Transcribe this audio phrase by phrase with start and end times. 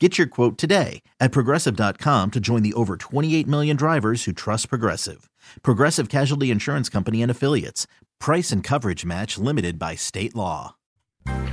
[0.00, 4.68] Get your quote today at progressive.com to join the over 28 million drivers who trust
[4.68, 5.30] Progressive.
[5.62, 7.86] Progressive Casualty Insurance Company and Affiliates.
[8.18, 10.74] Price and coverage match limited by state law.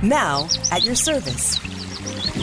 [0.02, 1.60] Now, at your service.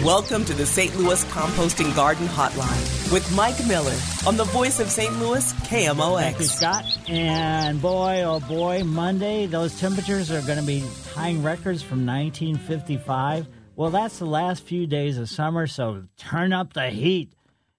[0.02, 0.96] Welcome to the St.
[0.96, 5.14] Louis Composting Garden Hotline with Mike Miller on the voice of St.
[5.20, 6.22] Louis, KMOX.
[6.22, 6.86] Thank you, Scott.
[7.10, 13.48] And boy, oh boy, Monday, those temperatures are going to be tying records from 1955.
[13.80, 17.32] Well, that's the last few days of summer, so turn up the heat.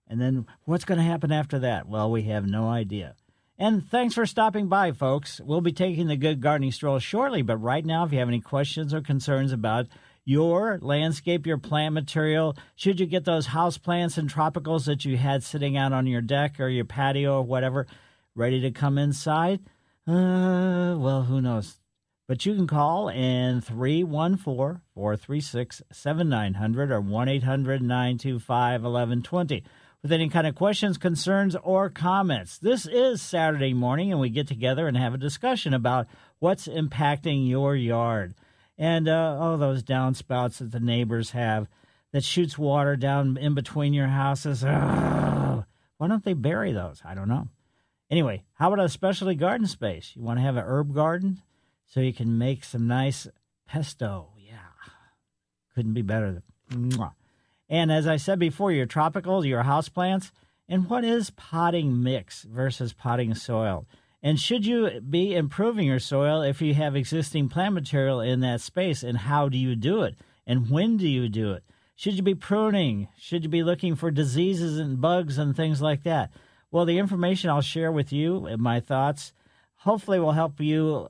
[0.08, 1.90] And then what's going to happen after that?
[1.90, 3.16] Well, we have no idea.
[3.58, 5.42] And thanks for stopping by, folks.
[5.44, 8.40] We'll be taking the good gardening stroll shortly, but right now, if you have any
[8.40, 9.88] questions or concerns about
[10.24, 15.18] your landscape, your plant material, should you get those house plants and tropicals that you
[15.18, 17.86] had sitting out on your deck or your patio or whatever
[18.34, 19.60] ready to come inside?
[20.06, 21.79] Uh, well, who knows?
[22.30, 29.64] But you can call in 314 436 7900 or 1 800 925 1120
[30.00, 32.56] with any kind of questions, concerns, or comments.
[32.56, 36.06] This is Saturday morning, and we get together and have a discussion about
[36.38, 38.34] what's impacting your yard.
[38.78, 41.66] And uh, oh, those downspouts that the neighbors have
[42.12, 44.62] that shoots water down in between your houses.
[44.62, 45.64] Ugh.
[45.96, 47.02] Why don't they bury those?
[47.04, 47.48] I don't know.
[48.08, 50.12] Anyway, how about a specialty garden space?
[50.14, 51.42] You want to have an herb garden?
[51.90, 53.28] So you can make some nice
[53.66, 54.28] pesto.
[54.38, 54.56] Yeah,
[55.74, 56.42] couldn't be better.
[57.68, 60.30] And as I said before, your tropicals, your houseplants,
[60.68, 63.86] and what is potting mix versus potting soil?
[64.22, 68.60] And should you be improving your soil if you have existing plant material in that
[68.60, 69.02] space?
[69.02, 70.14] And how do you do it?
[70.46, 71.64] And when do you do it?
[71.96, 73.08] Should you be pruning?
[73.18, 76.30] Should you be looking for diseases and bugs and things like that?
[76.70, 79.32] Well, the information I'll share with you and my thoughts
[79.76, 81.08] hopefully will help you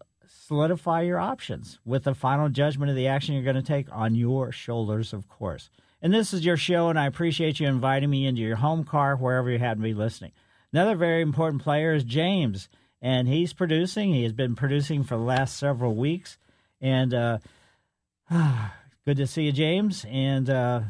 [0.51, 4.17] solidify your options with the final judgment of the action you're going to take on
[4.17, 5.71] your shoulders, of course.
[6.03, 9.15] And this is your show, and I appreciate you inviting me into your home car,
[9.15, 10.33] wherever you happen to be listening.
[10.73, 12.69] Another very important player is James,
[13.01, 14.13] and he's producing.
[14.13, 16.37] He has been producing for the last several weeks.
[16.81, 17.39] And uh,
[19.05, 20.05] good to see you, James.
[20.11, 20.81] And uh,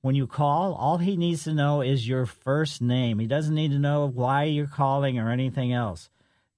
[0.00, 3.18] when you call, all he needs to know is your first name.
[3.18, 6.08] He doesn't need to know why you're calling or anything else.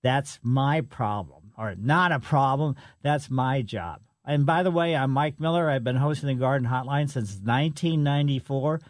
[0.03, 2.75] That's my problem or not a problem.
[3.03, 4.01] That's my job.
[4.25, 5.69] And by the way, I'm Mike Miller.
[5.69, 8.81] I've been hosting the Garden Hotline since 1994.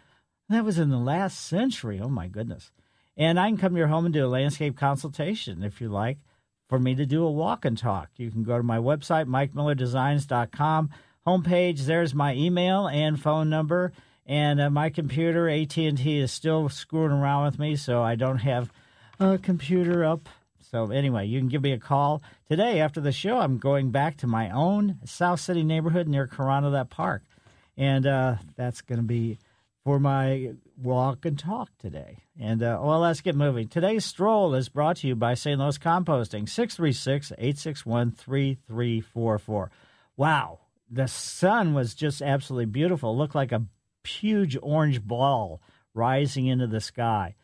[0.49, 1.99] That was in the last century.
[2.01, 2.71] Oh, my goodness.
[3.17, 6.17] And I can come to your home and do a landscape consultation if you like
[6.69, 8.09] for me to do a walk and talk.
[8.15, 10.89] You can go to my website, mikemillerdesigns.com.
[11.27, 13.91] Homepage, there's my email and phone number.
[14.25, 18.71] And uh, my computer, AT&T, is still screwing around with me, so I don't have
[19.19, 20.29] a computer up
[20.71, 23.37] so anyway, you can give me a call today after the show.
[23.37, 27.23] I'm going back to my own South City neighborhood near Carondelet Park,
[27.77, 29.39] and uh, that's going to be
[29.85, 32.17] for my walk and talk today.
[32.37, 33.69] And uh, well, let's get moving.
[33.69, 35.61] Today's stroll is brought to you by St.
[35.61, 36.43] Louis Composting,
[37.37, 39.69] 636-861-3344.
[40.17, 43.13] Wow, the sun was just absolutely beautiful.
[43.13, 43.63] It looked like a
[44.03, 45.61] huge orange ball
[45.93, 47.35] rising into the sky.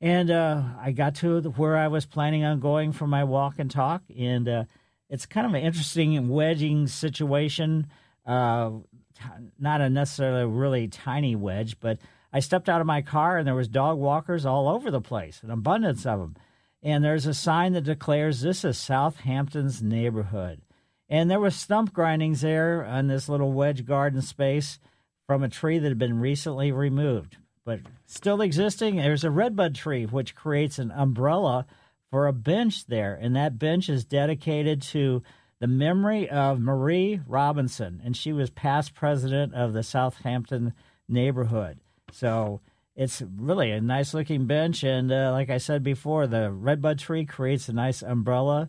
[0.00, 3.58] And uh, I got to the, where I was planning on going for my walk
[3.58, 4.64] and talk, and uh,
[5.10, 7.86] it's kind of an interesting wedging situation.
[8.24, 8.70] Uh,
[9.14, 9.24] t-
[9.58, 11.98] not a necessarily really tiny wedge, but
[12.32, 15.42] I stepped out of my car and there was dog walkers all over the place,
[15.42, 16.36] an abundance of them.
[16.82, 20.62] And there's a sign that declares this is Southampton's neighborhood.
[21.08, 24.78] And there was stump grindings there on this little wedge garden space
[25.26, 27.36] from a tree that had been recently removed
[27.70, 28.96] but still existing.
[28.96, 31.66] There's a redbud tree which creates an umbrella
[32.10, 35.22] for a bench there, and that bench is dedicated to
[35.60, 40.72] the memory of Marie Robinson, and she was past president of the Southampton
[41.08, 41.78] neighborhood.
[42.10, 42.60] So
[42.96, 44.82] it's really a nice looking bench.
[44.82, 48.68] And uh, like I said before, the redbud tree creates a nice umbrella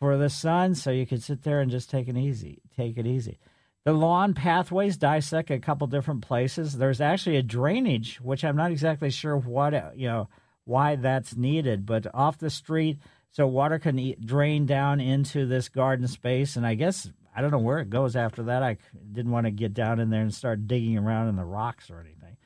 [0.00, 2.62] for the sun, so you can sit there and just take it easy.
[2.76, 3.38] Take it easy.
[3.84, 6.76] The lawn pathways dissect a couple different places.
[6.76, 10.28] There's actually a drainage, which I'm not exactly sure what you know
[10.64, 12.98] why that's needed, but off the street,
[13.30, 16.56] so water can drain down into this garden space.
[16.56, 18.62] And I guess I don't know where it goes after that.
[18.62, 18.76] I
[19.12, 22.00] didn't want to get down in there and start digging around in the rocks or
[22.00, 22.36] anything.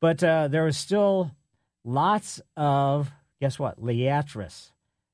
[0.00, 1.32] But uh, there was still
[1.84, 3.10] lots of
[3.40, 4.72] guess what liatris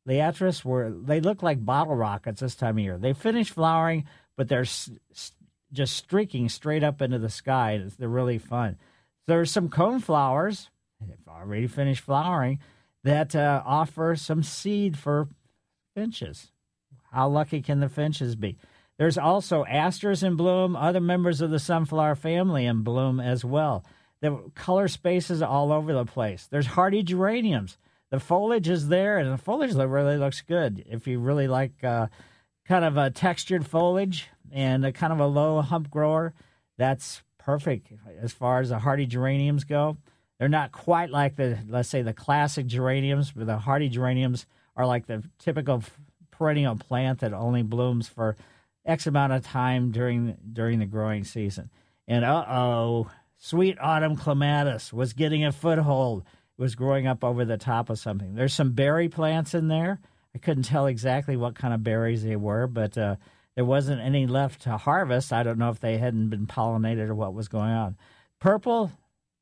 [0.09, 2.99] Liatris were they look like bottle rockets this time of year.
[2.99, 4.05] They finish flowering,
[4.37, 4.67] but they're
[5.73, 7.83] just streaking straight up into the sky.
[7.99, 8.77] They're really fun.
[9.27, 10.71] There's some cone flowers.
[11.01, 12.61] They've already finished flowering
[13.03, 15.29] that uh, offer some seed for
[15.95, 16.53] finches.
[17.13, 18.59] How lucky can the finches be?
[18.99, 23.85] There's also asters in bloom, other members of the sunflower family in bloom as well.
[24.21, 26.47] The color spaces all over the place.
[26.51, 27.77] There's hardy geraniums
[28.15, 30.85] the foliage is there, and the foliage really looks good.
[30.87, 32.07] If you really like uh,
[32.65, 36.35] kind of a textured foliage and a kind of a low hump grower,
[36.77, 39.97] that's perfect as far as the hardy geraniums go.
[40.39, 44.47] They're not quite like the, let's say, the classic geraniums, but the hardy geraniums
[44.77, 45.83] are like the typical
[46.31, 48.37] perennial plant that only blooms for
[48.85, 51.71] X amount of time during during the growing season.
[52.07, 56.25] And uh oh, sweet autumn clematis was getting a foothold
[56.57, 58.35] was growing up over the top of something.
[58.35, 60.01] There's some berry plants in there.
[60.35, 63.17] I couldn't tell exactly what kind of berries they were, but uh,
[63.55, 65.33] there wasn't any left to harvest.
[65.33, 67.97] I don't know if they hadn't been pollinated or what was going on.
[68.41, 68.93] Purple,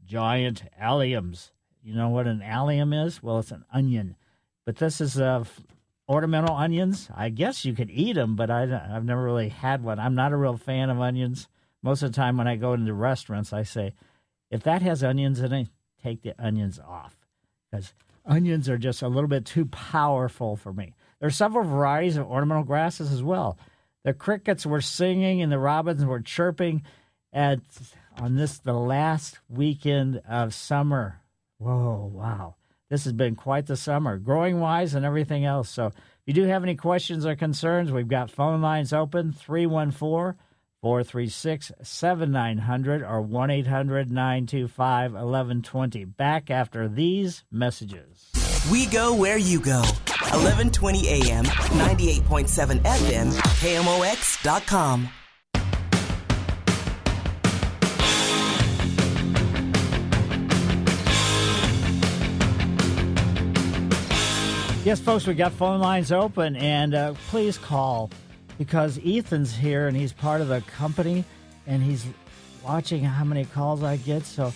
[0.05, 1.51] giant alliums.
[1.83, 3.23] You know what an allium is?
[3.23, 4.17] Well, it's an onion.
[4.65, 5.45] But this is uh,
[6.09, 7.09] ornamental onions.
[7.15, 8.63] I guess you could eat them, but I,
[8.95, 9.99] I've never really had one.
[9.99, 11.49] I'm not a real fan of onions.
[11.83, 13.95] Most of the time when I go into restaurants, I say,
[14.51, 15.69] if that has onions in it,
[16.03, 17.17] take the onions off
[17.71, 17.95] because
[18.25, 20.95] onions are just a little bit too powerful for me.
[21.19, 23.59] There are several varieties of ornamental grasses as well.
[24.05, 26.83] The crickets were singing and the robins were chirping
[27.33, 27.61] at
[28.19, 31.21] on this the last weekend of summer.
[31.59, 32.57] Whoa, wow.
[32.91, 35.71] This has been quite the summer, growing wise and everything else.
[35.71, 35.95] So if
[36.27, 40.39] you do have any questions or concerns, we've got phone lines open 314
[40.83, 46.05] 436 7900 or 1 800 925 1120.
[46.05, 48.31] Back after these messages.
[48.71, 49.81] We go where you go.
[49.81, 55.09] 1120 AM, 98.7 FM, KMOX.com.
[64.85, 68.11] Yes, folks, we got phone lines open, and uh, please call
[68.59, 71.25] because Ethan's here and he's part of the company
[71.69, 72.05] and he's
[72.65, 74.25] watching how many calls I get.
[74.25, 74.53] So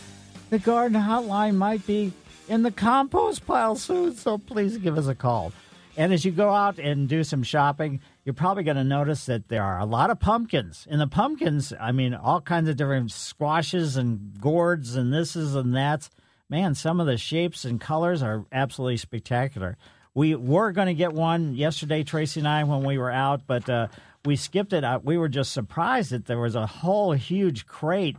[0.50, 2.12] the garden hotline might be
[2.48, 4.16] in the compost pile soon.
[4.16, 5.52] So please give us a call.
[5.96, 9.46] And as you go out and do some shopping, you're probably going to notice that
[9.48, 10.84] there are a lot of pumpkins.
[10.90, 15.74] And the pumpkins, I mean, all kinds of different squashes and gourds and thises and
[15.74, 16.10] that's.
[16.50, 19.78] Man, some of the shapes and colors are absolutely spectacular.
[20.12, 23.68] We were going to get one yesterday, Tracy and I, when we were out, but
[23.70, 23.88] uh,
[24.24, 24.84] we skipped it.
[25.04, 28.16] We were just surprised that there was a whole huge crate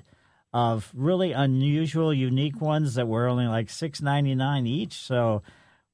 [0.53, 4.93] of really unusual, unique ones that were only like six ninety nine each.
[4.93, 5.41] So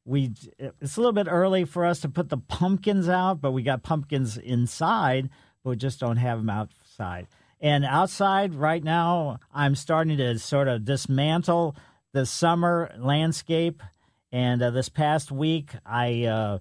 [0.05, 3.63] we it's a little bit early for us to put the pumpkins out, but we
[3.63, 5.29] got pumpkins inside,
[5.63, 7.27] but we just don't have them outside.
[7.61, 11.75] And outside right now, I'm starting to sort of dismantle
[12.11, 13.81] the summer landscape
[14.33, 16.57] and uh, this past week, I uh,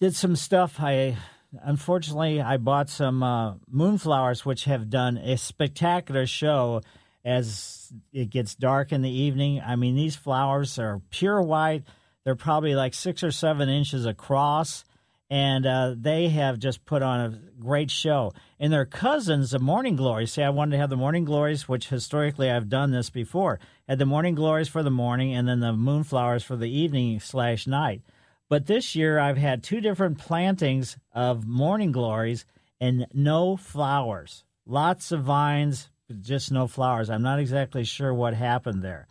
[0.00, 0.80] did some stuff.
[0.80, 1.16] I
[1.62, 6.82] unfortunately I bought some uh, moonflowers, which have done a spectacular show
[7.24, 9.62] as it gets dark in the evening.
[9.64, 11.84] I mean, these flowers are pure white.
[12.28, 14.84] They're probably like six or seven inches across,
[15.30, 18.34] and uh, they have just put on a great show.
[18.60, 21.88] And their cousins, the Morning Glories, say I wanted to have the Morning Glories, which
[21.88, 23.60] historically I've done this before.
[23.88, 27.66] Had the Morning Glories for the morning, and then the Moonflowers for the evening slash
[27.66, 28.02] night.
[28.50, 32.44] But this year I've had two different plantings of Morning Glories
[32.78, 34.44] and no flowers.
[34.66, 35.88] Lots of vines,
[36.20, 37.08] just no flowers.
[37.08, 39.06] I'm not exactly sure what happened there.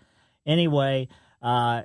[0.45, 1.07] Anyway,
[1.41, 1.81] uh,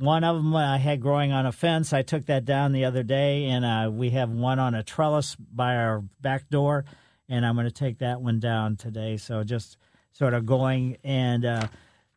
[0.00, 1.92] one of them I had growing on a fence.
[1.92, 5.36] I took that down the other day, and uh, we have one on a trellis
[5.36, 6.86] by our back door,
[7.28, 9.18] and I'm going to take that one down today.
[9.18, 9.76] So just
[10.12, 11.68] sort of going and uh,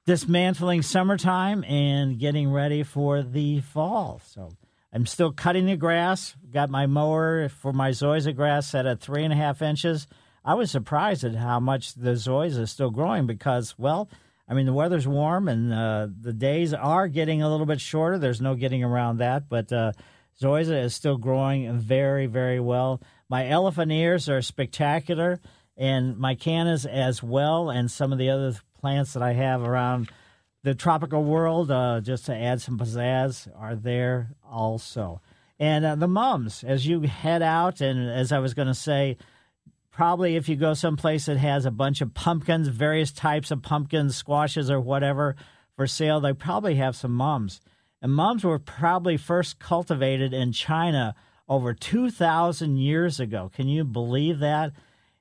[0.05, 4.21] dismantling summertime and getting ready for the fall.
[4.25, 4.53] So
[4.93, 6.37] I'm still cutting the grass.
[6.53, 10.07] Got my mower for my zoysia grass set at three and a half inches.
[10.45, 14.09] I was surprised at how much the zoysia is still growing because, well,
[14.47, 18.17] I mean, the weather's warm and uh, the days are getting a little bit shorter.
[18.17, 19.93] There's no getting around that, but uh,
[20.39, 23.01] Zoysia is still growing very, very well.
[23.29, 25.39] My elephant ears are spectacular,
[25.77, 30.11] and my cannas as well, and some of the other plants that I have around
[30.63, 35.21] the tropical world, uh, just to add some pizzazz, are there also.
[35.59, 39.17] And uh, the mums, as you head out, and as I was going to say,
[39.93, 44.17] probably if you go someplace that has a bunch of pumpkins, various types of pumpkins,
[44.17, 45.35] squashes, or whatever
[45.75, 47.61] for sale, they probably have some mums.
[48.01, 51.15] And mums were probably first cultivated in China
[51.47, 53.51] over 2,000 years ago.
[53.53, 54.71] Can you believe that?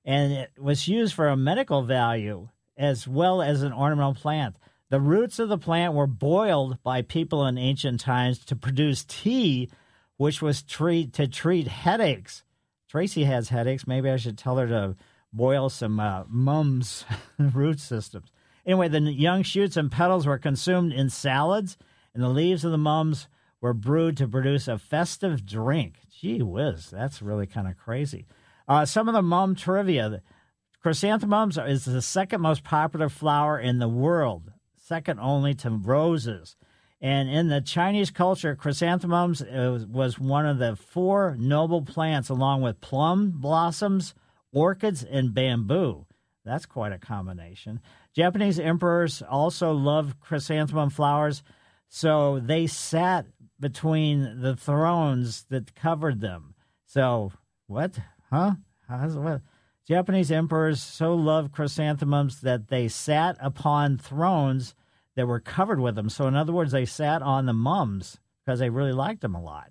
[0.04, 4.56] And it was used for a medical value as well as an ornamental plant.
[4.88, 9.70] The roots of the plant were boiled by people in ancient times to produce tea,
[10.16, 12.42] which was treat, to treat headaches.
[12.92, 13.86] Tracy has headaches.
[13.86, 14.96] Maybe I should tell her to
[15.32, 17.06] boil some uh, mums
[17.38, 18.30] root systems.
[18.66, 21.78] Anyway, the young shoots and petals were consumed in salads,
[22.12, 23.28] and the leaves of the mums
[23.62, 26.00] were brewed to produce a festive drink.
[26.20, 28.26] Gee whiz, that's really kind of crazy.
[28.68, 30.20] Uh, some of the mum trivia.
[30.82, 36.56] Chrysanthemums is the second most popular flower in the world, second only to roses.
[37.02, 42.62] And in the Chinese culture, chrysanthemums uh, was one of the four noble plants, along
[42.62, 44.14] with plum blossoms,
[44.52, 46.06] orchids, and bamboo.
[46.44, 47.80] That's quite a combination.
[48.14, 51.42] Japanese emperors also loved chrysanthemum flowers,
[51.88, 53.26] so they sat
[53.58, 56.54] between the thrones that covered them.
[56.86, 57.32] So,
[57.66, 57.98] what?
[58.30, 58.52] Huh?
[58.88, 59.40] How's what?
[59.88, 64.74] Japanese emperors so loved chrysanthemums that they sat upon thrones
[65.16, 66.08] that were covered with them.
[66.08, 69.42] So, in other words, they sat on the mums because they really liked them a
[69.42, 69.70] lot.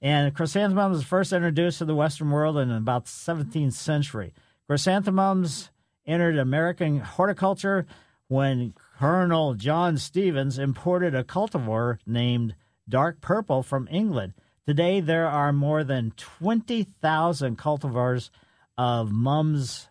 [0.00, 4.34] And chrysanthemums was first introduced to the Western world in about the 17th century.
[4.66, 5.70] Chrysanthemums
[6.06, 7.86] entered American horticulture
[8.26, 12.56] when Colonel John Stevens imported a cultivar named
[12.88, 14.34] Dark Purple from England.
[14.66, 18.30] Today, there are more than 20,000 cultivars
[18.78, 19.88] of mums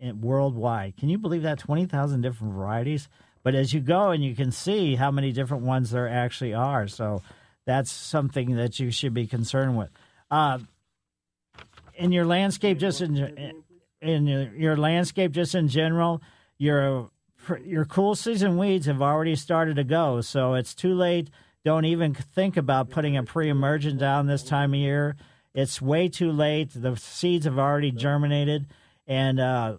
[0.00, 0.96] worldwide.
[0.96, 1.58] Can you believe that?
[1.58, 3.08] 20,000 different varieties?
[3.48, 6.86] But as you go and you can see how many different ones there actually are.
[6.86, 7.22] So
[7.64, 9.88] that's something that you should be concerned with.
[10.30, 10.58] Uh,
[11.94, 13.62] in your landscape, just in
[14.02, 16.20] in your, your landscape, just in general,
[16.58, 17.08] your
[17.64, 20.20] your cool season weeds have already started to go.
[20.20, 21.30] So it's too late.
[21.64, 25.16] Don't even think about putting a pre-emergent down this time of year.
[25.54, 26.72] It's way too late.
[26.74, 28.66] The seeds have already germinated,
[29.06, 29.76] and uh,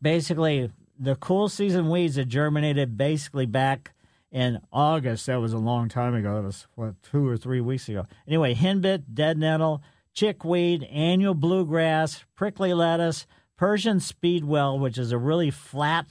[0.00, 3.92] basically the cool season weeds that germinated basically back
[4.30, 5.26] in August.
[5.26, 6.36] That was a long time ago.
[6.36, 8.06] That was what two or three weeks ago.
[8.26, 9.82] Anyway, henbit, dead nettle,
[10.14, 16.06] chickweed, annual bluegrass, prickly lettuce, Persian speedwell, which is a really flat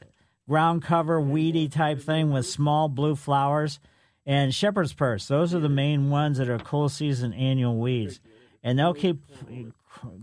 [0.48, 3.80] ground cover weedy type thing with small blue flowers,
[4.26, 5.28] and shepherd's purse.
[5.28, 8.20] Those are the main ones that are cool season annual weeds,
[8.64, 9.22] and they'll keep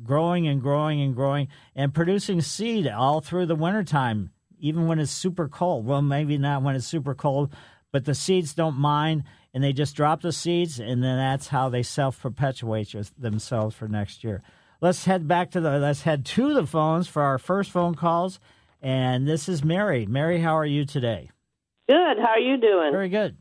[0.05, 5.11] growing and growing and growing and producing seed all through the wintertime even when it's
[5.11, 5.87] super cold.
[5.87, 7.53] Well, maybe not when it's super cold,
[7.93, 9.25] but the seeds don't mind,
[9.55, 13.89] and they just drop the seeds, and then that's how they self perpetuate themselves for
[13.89, 14.43] next year.
[14.81, 15.79] Let's head back to the.
[15.79, 18.39] Let's head to the phones for our first phone calls,
[18.81, 20.07] and this is Mary.
[20.07, 21.31] Mary, how are you today?
[21.89, 22.19] Good.
[22.19, 22.93] How are you doing?
[22.93, 23.37] Very good.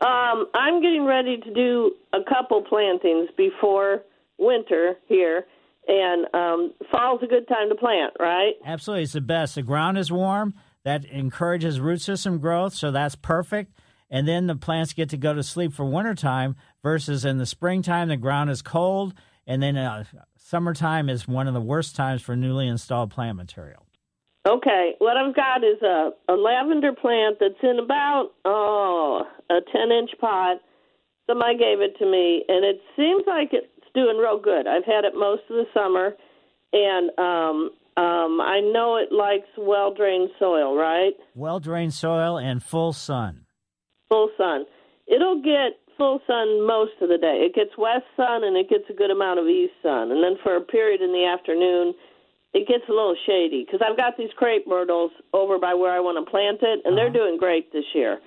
[0.00, 4.02] Um, I'm getting ready to do a couple plantings before
[4.38, 5.46] winter here
[5.88, 8.52] and um, fall's a good time to plant, right?
[8.64, 9.54] Absolutely, it's the best.
[9.54, 10.54] The ground is warm.
[10.84, 13.72] That encourages root system growth, so that's perfect.
[14.10, 18.08] And then the plants get to go to sleep for wintertime versus in the springtime,
[18.08, 19.14] the ground is cold.
[19.46, 20.04] And then uh,
[20.36, 23.86] summertime is one of the worst times for newly installed plant material.
[24.46, 29.90] Okay, what I've got is a, a lavender plant that's in about oh a ten
[29.90, 30.58] inch pot.
[31.26, 34.66] Somebody gave it to me, and it seems like it doing real good.
[34.66, 36.14] I've had it most of the summer,
[36.72, 41.14] and um, um, I know it likes well drained soil, right?
[41.34, 43.46] Well drained soil and full sun.
[44.08, 44.66] Full sun.
[45.08, 47.42] It'll get full sun most of the day.
[47.42, 50.38] It gets west sun and it gets a good amount of east sun, and then
[50.42, 51.94] for a period in the afternoon,
[52.54, 56.00] it gets a little shady because I've got these crepe myrtles over by where I
[56.00, 56.96] want to plant it, and uh-huh.
[56.96, 58.20] they're doing great this year.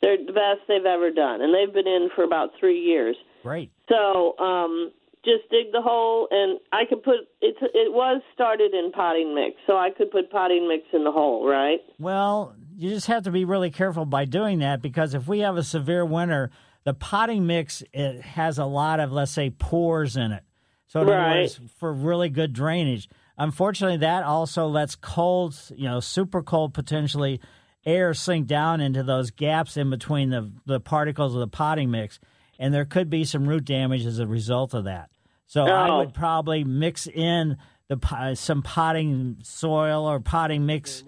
[0.00, 3.16] They're the best they've ever done, and they've been in for about three years.
[3.42, 3.70] Great.
[3.88, 4.92] So um,
[5.24, 9.56] just dig the hole and I could put it it was started in potting mix,
[9.66, 11.80] so I could put potting mix in the hole, right?
[11.98, 15.56] Well, you just have to be really careful by doing that because if we have
[15.56, 16.50] a severe winter,
[16.84, 20.42] the potting mix it has a lot of let's say pores in it.
[20.86, 21.40] So in right.
[21.42, 23.08] words, for really good drainage.
[23.38, 27.40] Unfortunately, that also lets cold, you know, super cold potentially
[27.86, 32.20] air sink down into those gaps in between the, the particles of the potting mix,
[32.60, 35.10] and there could be some root damage as a result of that.
[35.46, 35.98] So I Oh.
[35.98, 37.56] would probably mix in
[37.88, 41.02] the uh, some potting soil or potting mix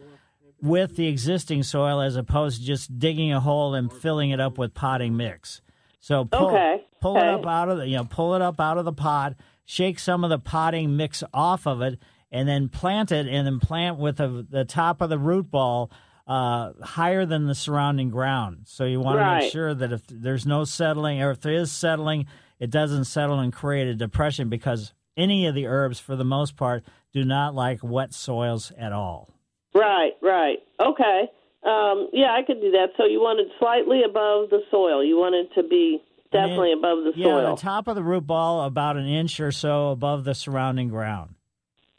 [0.61, 4.59] with the existing soil as opposed to just digging a hole and filling it up
[4.59, 5.61] with potting mix.
[6.00, 8.78] So pull, Okay, pull it up out of the you know pull it up out
[8.78, 11.99] of the pot, shake some of the potting mix off of it,
[12.32, 15.90] and then plant it, and then plant with the, the top of the root ball
[16.26, 18.62] uh, higher than the surrounding ground.
[18.67, 21.73] So you want to make sure that if there's no settling, or if there is
[21.73, 22.26] settling,
[22.59, 26.57] it doesn't settle and create a depression because any of the herbs, for the most
[26.57, 29.29] part, do not like wet soils at all.
[29.75, 30.59] Right, right.
[30.81, 31.23] Okay.
[31.64, 32.88] Um, yeah, I could do that.
[32.97, 35.05] So you want it slightly above the soil.
[35.05, 36.02] You want it to be
[36.33, 37.55] definitely above the Yeah, soil.
[37.57, 41.35] the top of the root ball about an inch or so above the surrounding ground.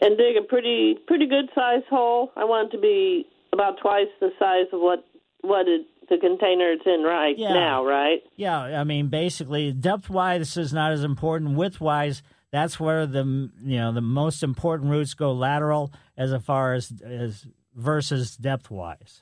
[0.02, 2.32] and dig a pretty pretty good size hole.
[2.36, 5.06] I want it to be about twice the size of what
[5.42, 7.54] what it, the container it's in right Yeah.
[7.54, 8.22] now, right?
[8.36, 11.56] Yeah, I mean, basically, depth wise is not as important.
[11.58, 13.24] Width wise, that's where the
[13.64, 17.46] you know the most important roots go lateral as far as as
[17.76, 19.22] versus depth wise.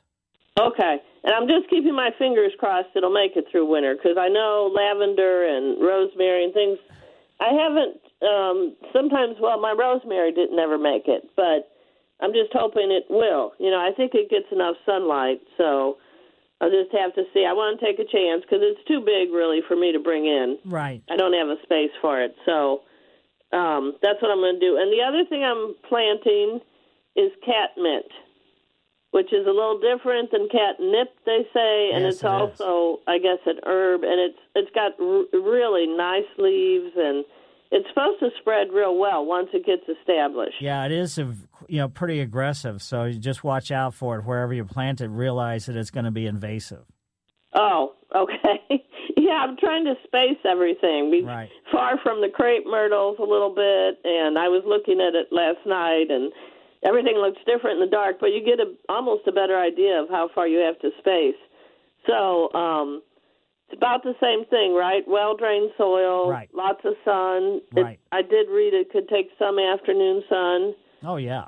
[0.60, 0.98] Okay.
[1.24, 4.72] And I'm just keeping my fingers crossed it'll make it through winter because I know
[4.74, 6.78] lavender and rosemary and things.
[7.40, 7.98] I haven't.
[8.22, 11.71] Um, sometimes, well, my rosemary didn't never make it, but
[12.22, 13.54] I'm just hoping it will.
[13.60, 15.98] You know, I think it gets enough sunlight, so
[16.62, 17.46] I'll just have to see.
[17.46, 20.26] I want to take a chance because it's too big, really, for me to bring
[20.26, 20.58] in.
[20.66, 21.02] Right.
[21.10, 22.82] I don't have a space for it, so
[23.52, 24.78] um, that's what I'm going to do.
[24.78, 26.62] And the other thing I'm planting
[27.16, 28.08] is catmint,
[29.12, 32.62] which is a little different than catnip, they say, and Yes, it's it is.
[32.62, 37.26] also, I guess, an herb, and it's it's got r- really nice leaves, and
[37.72, 40.62] it's supposed to spread real well once it gets established.
[40.62, 42.82] Yeah, it is, you know, pretty aggressive.
[42.82, 45.08] So you just watch out for it wherever you plant it.
[45.08, 46.84] Realize that it's going to be invasive.
[47.54, 48.60] Oh, okay.
[49.18, 51.12] yeah, I'm trying to space everything.
[51.12, 51.50] Be Right.
[51.72, 55.60] far from the crepe myrtles a little bit, and I was looking at it last
[55.66, 56.32] night, and
[56.84, 60.10] everything looks different in the dark, but you get a almost a better idea of
[60.10, 61.36] how far you have to space.
[62.08, 63.02] So, um,
[63.72, 65.04] it's about the same thing, right?
[65.08, 66.50] Well drained soil, Right.
[66.54, 67.62] lots of sun.
[67.76, 68.00] It- Right.
[68.12, 71.46] I did read it could take some afternoon sun Oh yeah.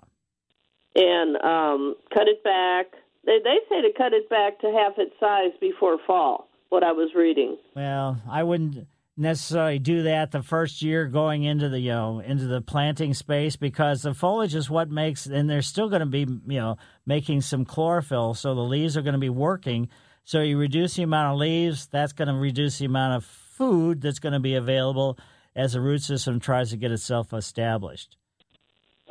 [0.95, 2.87] and um, cut it back.
[3.25, 6.47] They they say to cut it back to half its size before fall.
[6.69, 7.57] What I was reading.
[7.75, 12.47] Well, I wouldn't necessarily do that the first year going into the you know into
[12.47, 16.21] the planting space because the foliage is what makes and they're still going to be
[16.21, 19.87] you know making some chlorophyll so the leaves are going to be working
[20.23, 24.01] so you reduce the amount of leaves that's going to reduce the amount of food
[24.01, 25.17] that's going to be available
[25.55, 28.17] as the root system tries to get itself established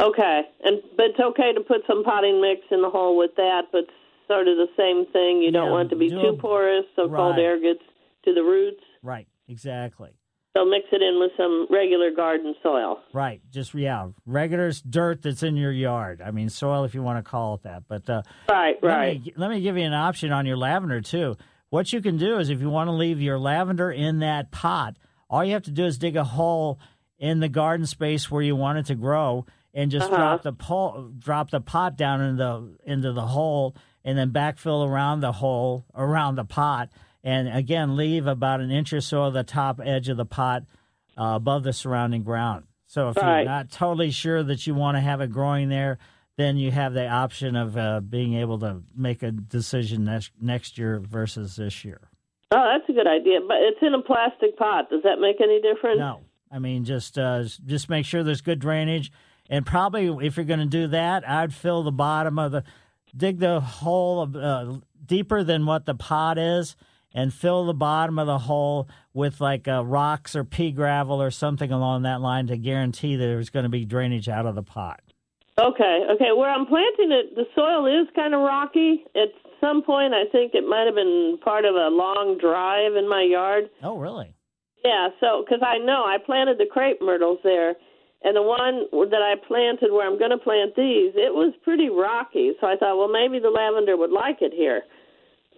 [0.01, 3.65] Okay, and but it's okay to put some potting mix in the hole with that,
[3.71, 3.85] but
[4.27, 5.43] sort of the same thing.
[5.43, 7.83] You don't Yeah, want it to be do too a- porous, so cold air gets
[8.25, 8.83] to the roots.
[9.03, 10.11] right exactly
[10.57, 12.99] So mix it in with some regular garden soil.
[13.15, 13.41] Right.
[13.51, 16.21] Just yeah, regular dirt that's in your yard.
[16.21, 17.85] I mean, soil if you want to call it that.
[17.89, 19.17] But uh, Right, right.
[19.17, 21.37] Let me, let me give you an option on your lavender too.
[21.71, 24.97] What you can do is if you want to leave your lavender in that pot,
[25.31, 26.79] all you have to do is dig a hole
[27.19, 30.17] in the garden space where you want it to grow and just Uh-huh.
[30.17, 32.37] drop the pole, drop the pot down into
[32.85, 36.91] the into the hole and then backfill around the hole around the pot
[37.25, 40.65] and again leave about an inch or so of the top edge of the pot
[41.19, 42.65] uh, above the surrounding ground.
[42.87, 45.99] So if you're not totally sure that you want to have it growing there,
[46.37, 50.77] then you have the option of uh, being able to make a decision next next
[50.77, 52.01] year versus this year.
[52.51, 53.41] Oh, that's a good idea.
[53.47, 54.91] But it's in a plastic pot.
[54.91, 56.01] Does that make any difference?
[56.01, 59.11] No, I mean just uh, just make sure there's good drainage,
[59.49, 62.65] and probably if you're going to do that, I'd fill the bottom of the
[63.17, 66.77] dig the hole uh, deeper than what the pot is.
[67.15, 71.31] And fill the bottom of the hole with like uh, rocks or pea gravel or
[71.31, 74.63] something along that line to guarantee that there's going to be drainage out of the
[74.63, 75.01] pot.
[75.61, 76.33] Okay, okay.
[76.35, 79.05] Where I'm planting it, the soil is kind of rocky.
[79.15, 79.29] At
[79.61, 83.23] some point, I think it might have been part of a long drive in my
[83.23, 83.69] yard.
[83.83, 84.35] Oh, really?
[84.83, 87.75] Yeah, so because I know I planted the crepe myrtles there,
[88.25, 91.91] and the one that I planted where I'm going to plant these, it was pretty
[91.91, 92.53] rocky.
[92.61, 94.83] So I thought, well, maybe the lavender would like it here.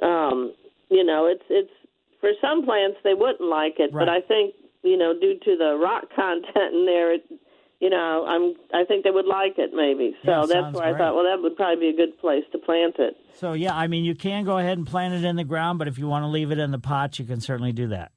[0.03, 0.55] Um,
[0.91, 1.73] you know, it's it's
[2.21, 5.77] for some plants they wouldn't like it, but I think you know due to the
[5.77, 7.25] rock content in there, it
[7.81, 10.17] you know I'm I think they would like it maybe.
[10.25, 12.59] So Yeah, that's where I thought, well, that would probably be a good place to
[12.59, 13.17] plant it.
[13.35, 15.89] So yeah, I mean you can go ahead and plant it in the ground, but
[15.89, 18.13] if you want to leave it in the pot, you can certainly do that.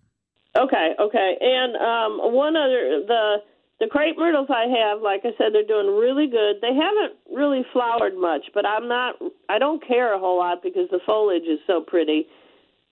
[0.57, 1.37] Okay, okay.
[1.39, 3.37] And um, one other, the
[3.79, 6.57] the crepe myrtles I have, like I said, they're doing really good.
[6.61, 9.15] They haven't really flowered much, but I'm not.
[9.49, 12.27] I don't care a whole lot because the foliage is so pretty.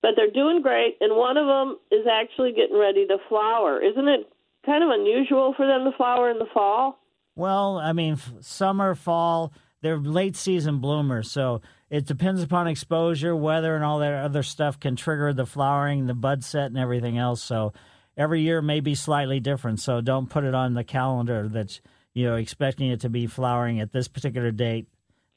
[0.06, 3.82] But they're doing great, and one of them is actually getting ready to flower.
[3.82, 4.32] Isn't it
[4.64, 7.00] kind of unusual for them to flower in the fall?
[7.36, 13.36] Well, I mean, f- summer, fall, they're late season bloomers, so it depends upon exposure,
[13.36, 17.18] weather, and all that other stuff can trigger the flowering, the bud set, and everything
[17.18, 17.42] else.
[17.42, 17.74] So
[18.16, 19.80] every year may be slightly different.
[19.80, 21.82] So don't put it on the calendar that's
[22.14, 24.86] you know expecting it to be flowering at this particular date.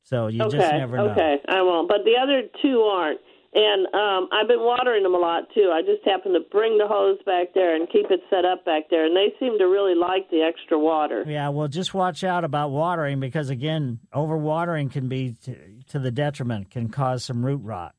[0.02, 1.08] So you okay, just never know.
[1.12, 1.88] Okay, I won't.
[1.88, 3.20] But the other two aren't.
[3.60, 5.72] And um, I've been watering them a lot too.
[5.74, 8.84] I just happen to bring the hose back there and keep it set up back
[8.88, 11.24] there, and they seem to really like the extra water.
[11.26, 15.56] Yeah, well, just watch out about watering because again, overwatering can be to,
[15.88, 17.96] to the detriment, can cause some root rot.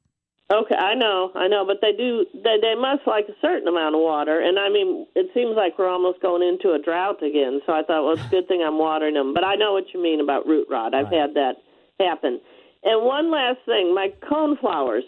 [0.52, 2.26] Okay, I know, I know, but they do.
[2.34, 5.78] They they must like a certain amount of water, and I mean, it seems like
[5.78, 7.60] we're almost going into a drought again.
[7.66, 9.34] So I thought, well, it's a good thing I'm watering them.
[9.34, 10.96] But I know what you mean about root rot.
[10.96, 11.22] I've Right.
[11.22, 11.56] had that
[12.00, 12.40] happen.
[12.84, 15.02] And one last thing, my coneflowers.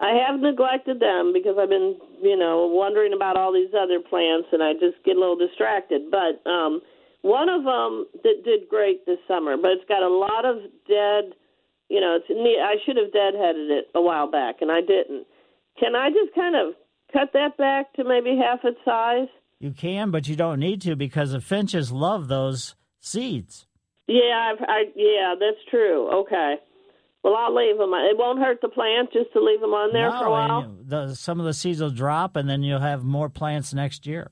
[0.00, 4.48] I have neglected them because I've been, you know, wondering about all these other plants,
[4.52, 6.10] and I just get a little distracted.
[6.10, 6.80] But um,
[7.22, 10.56] one of them that did great this summer, but it's got a lot of
[10.88, 11.34] dead.
[11.88, 12.58] You know, it's neat.
[12.60, 15.26] I should have deadheaded it a while back, and I didn't.
[15.78, 16.74] Can I just kind of
[17.12, 19.28] cut that back to maybe half its size?
[19.60, 23.66] You can, but you don't need to because the finches love those seeds.
[24.06, 26.10] Yeah, I've, I yeah, that's true.
[26.20, 26.56] Okay.
[27.24, 27.90] Well, I'll leave them.
[27.94, 30.76] It won't hurt the plant just to leave them on there no, for a while.
[30.82, 34.30] the, some of the seeds will drop, and then you'll have more plants next year.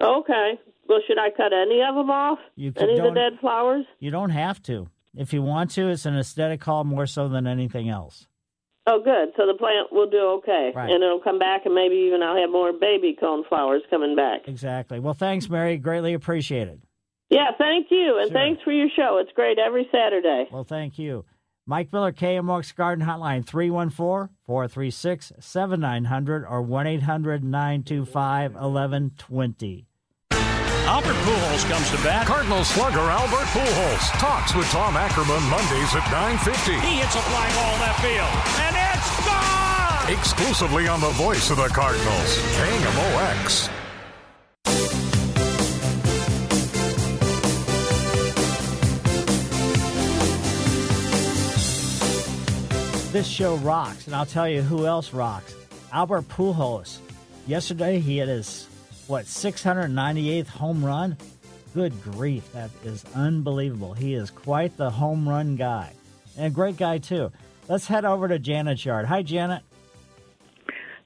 [0.00, 0.60] Okay.
[0.88, 2.38] Well, should I cut any of them off?
[2.54, 3.84] You could- any of the dead flowers?
[3.98, 4.88] You don't have to.
[5.14, 8.26] If you want to, it's an aesthetic call more so than anything else.
[8.86, 9.34] Oh, good.
[9.36, 10.88] So the plant will do okay, Right.
[10.90, 14.42] and it'll come back, and maybe even I'll have more baby cone flowers coming back.
[14.46, 14.98] Exactly.
[15.00, 15.76] Well, thanks, Mary.
[15.76, 16.80] Greatly appreciated.
[17.28, 18.34] Yeah, thank you, and Sure.
[18.34, 19.18] thanks for your show.
[19.18, 20.46] It's great every Saturday.
[20.50, 21.24] Well, thank you.
[21.68, 29.86] Mike Miller, KMOX Garden Hotline, 314 436 7900 or 1 800 925 1120.
[30.32, 32.26] Albert Pujols comes to bat.
[32.26, 36.80] Cardinal slugger Albert Pujols talks with Tom Ackerman Mondays at 9:50.
[36.80, 38.32] He hits a fly ball left field,
[38.64, 40.18] and it's gone.
[40.18, 43.68] Exclusively on the voice of the Cardinals, KMOX.
[53.18, 55.52] This show rocks, and I'll tell you who else rocks.
[55.92, 56.98] Albert Pujols.
[57.48, 58.68] Yesterday, he hit his,
[59.08, 61.16] what, 698th home run?
[61.74, 63.92] Good grief, that is unbelievable.
[63.92, 65.94] He is quite the home run guy.
[66.36, 67.32] And a great guy, too.
[67.68, 69.06] Let's head over to Janet's yard.
[69.06, 69.64] Hi, Janet.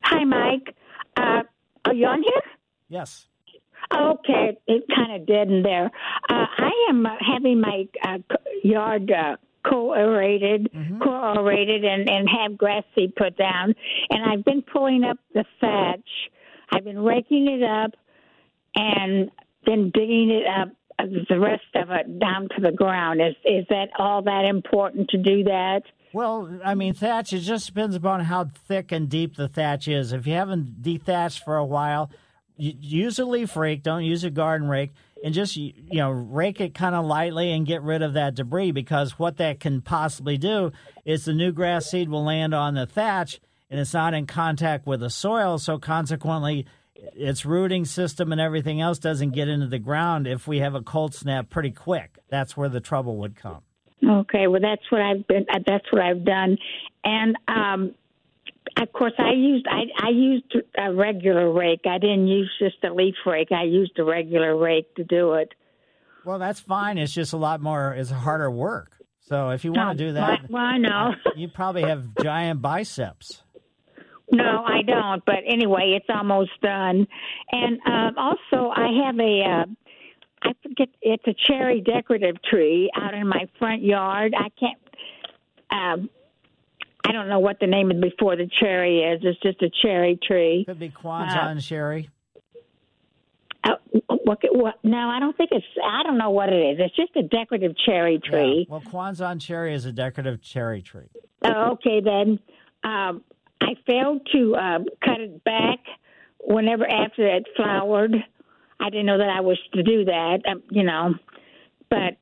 [0.03, 0.77] Hi, Mike.
[1.17, 1.45] Uh,
[1.87, 2.43] are you on here?
[2.91, 3.27] Yes.
[3.91, 5.87] Okay, it kind of dead in there.
[6.29, 8.19] Uh, I am uh, having my uh,
[8.63, 9.11] yard
[9.69, 10.71] co-aerated,
[11.03, 13.75] co-aerated, and, and have grass seed put down.
[14.11, 16.09] And I've been pulling up the thatch.
[16.73, 17.93] I've been raking it up,
[18.75, 19.31] and
[19.67, 20.69] then digging it up.
[20.99, 23.21] uh, The rest of it down to the ground.
[23.21, 25.83] Is is that all that important to do that?
[26.15, 30.13] Well, I mean, thatch, it just depends upon how thick and deep the thatch is.
[30.13, 32.11] If you haven't dethatched for a while,
[32.59, 34.91] use a leaf rake, don't use a garden rake,
[35.23, 38.73] and just, you know, rake it kind of lightly and get rid of that debris
[38.73, 40.73] because what that can possibly do
[41.05, 43.41] is the new grass seed will land on the thatch
[43.73, 48.83] and it's not in contact with the soil, so consequently, its rooting system and everything
[48.83, 52.19] else doesn't get into the ground if we have a cold snap pretty quick.
[52.29, 53.63] That's where the trouble would come.
[54.07, 55.47] Okay, well that's what I've been.
[55.51, 56.59] Uh, that's what I've done,
[57.03, 57.95] and um,
[58.77, 61.83] of course I used I, I used a regular rake.
[61.87, 63.53] I didn't use just a leaf rake.
[63.53, 65.53] I used a regular rake to do it.
[66.25, 66.99] Well, that's fine.
[66.99, 67.93] It's just a lot more.
[67.95, 68.93] It's harder work.
[69.29, 71.15] So if you want to do that, Well, I know.
[71.37, 73.43] you probably have giant biceps.
[74.31, 75.25] No, I don't.
[75.25, 77.07] But anyway, it's almost done.
[77.51, 79.43] And um, also, I have a.
[79.45, 79.65] Uh,
[80.45, 80.89] I forget.
[81.03, 84.35] It's a cherry decorative tree out in my front yard.
[84.37, 84.79] I can't.
[85.71, 86.11] Um,
[87.05, 89.21] I don't know what the name of before the cherry is.
[89.23, 90.65] It's just a cherry tree.
[90.67, 92.11] Could be Kwanzan cherry.
[93.65, 93.77] Uh,
[94.25, 95.67] what, what, no, I don't think it's.
[95.85, 96.79] I don't know what it is.
[96.81, 98.67] It's just a decorative cherry tree.
[98.69, 98.73] Yeah.
[98.73, 101.09] Well, Kwanzan cherry is a decorative cherry tree.
[101.45, 102.39] Oh, okay, then.
[102.85, 103.23] Um,
[103.61, 105.79] I failed to um, cut it back
[106.41, 108.15] whenever after it flowered.
[108.81, 111.15] I didn't know that I was to do that, um, you know.
[111.89, 112.17] But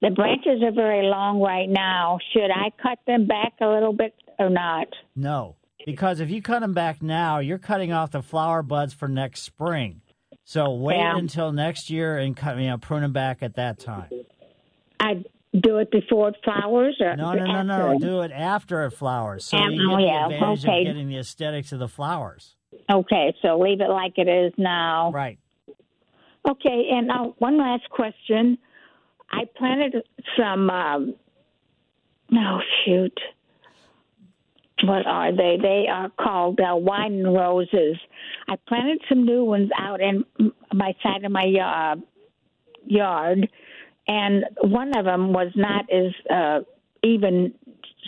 [0.00, 2.18] the branches are very long right now.
[2.32, 4.88] Should I cut them back a little bit or not?
[5.14, 9.08] No, because if you cut them back now, you're cutting off the flower buds for
[9.08, 10.00] next spring.
[10.44, 11.16] So wait Yeah.
[11.16, 14.08] until next year and cut, you know, prune them back at that time.
[14.98, 15.24] I
[15.58, 17.92] do it before it flowers, or No, no, no, no.
[17.94, 18.06] after?
[18.06, 20.78] Do it after it flowers, so Um, you oh, get yeah, the advantage okay.
[20.80, 22.56] of getting the aesthetics of the flowers.
[22.90, 25.10] Okay, so leave it like it is now.
[25.12, 25.38] Right.
[26.48, 28.58] Okay, and now one last question.
[29.30, 30.02] I planted
[30.36, 30.70] some.
[30.70, 31.14] Um,
[32.30, 33.18] no, shoot.
[34.82, 35.58] What are they?
[35.60, 37.98] They are called uh, wine roses.
[38.48, 40.24] I planted some new ones out in
[40.72, 42.00] my side of my uh,
[42.86, 43.48] yard,
[44.08, 46.60] and one of them was not as uh,
[47.02, 47.52] even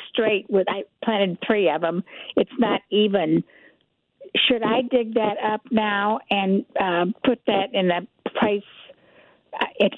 [0.08, 0.46] straight.
[0.48, 2.04] With I planted three of them.
[2.36, 3.44] It's not even
[4.48, 8.00] should I dig that up now and uh, put that in a
[8.38, 8.62] place?
[9.58, 9.92] Uh, it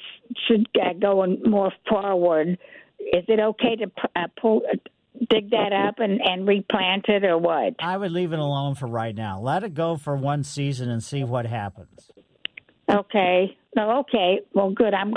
[0.46, 0.68] should
[1.00, 2.58] go more forward.
[2.98, 4.76] Is it okay to uh, pull, uh,
[5.30, 7.74] dig that up and, and replant it, or what?
[7.78, 9.40] I would leave it alone for right now.
[9.40, 12.10] Let it go for one season and see what happens.
[12.90, 13.56] Okay.
[13.76, 14.00] No.
[14.00, 14.40] Okay.
[14.52, 14.94] Well, good.
[14.94, 15.12] I'm.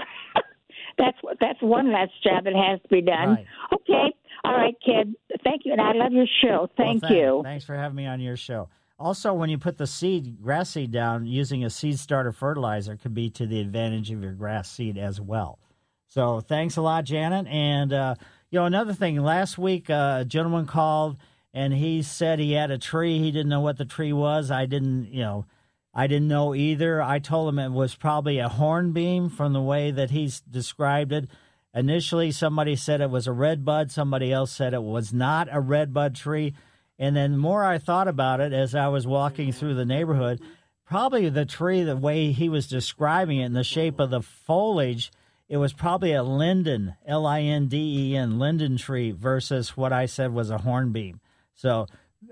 [0.97, 3.29] that's that's one last job that has to be done.
[3.29, 3.45] Right.
[3.73, 4.15] Okay.
[4.43, 5.15] All right, kid.
[5.43, 6.69] Thank you, and I love your show.
[6.77, 7.41] Thank Well, thank- you.
[7.43, 8.69] Thanks for having me on your show.
[8.99, 13.13] Also, when you put the seed, grass seed down, using a seed starter fertilizer could
[13.13, 15.59] be to the advantage of your grass seed as well.
[16.07, 17.47] So, thanks a lot, Janet.
[17.47, 18.15] And uh,
[18.49, 19.21] you know, another thing.
[19.21, 21.17] Last week, uh, a gentleman called
[21.57, 23.17] and he said he had a tree.
[23.17, 24.51] He didn't know what the tree was.
[24.51, 25.45] I didn't, you know,
[25.91, 27.01] I didn't know either.
[27.01, 31.27] I told him it was probably a hornbeam from the way that he's described it.
[31.73, 33.89] Initially, somebody said it was a red bud.
[33.89, 36.53] Somebody else said it was not a red bud tree.
[36.99, 40.41] And then the more I thought about it as I was walking through the neighborhood,
[40.85, 45.11] probably the tree, the way he was describing it and the shape of the foliage,
[45.49, 49.93] it was probably a linden, L I N D E N, linden tree versus what
[49.93, 51.19] I said was a hornbeam.
[51.55, 51.87] So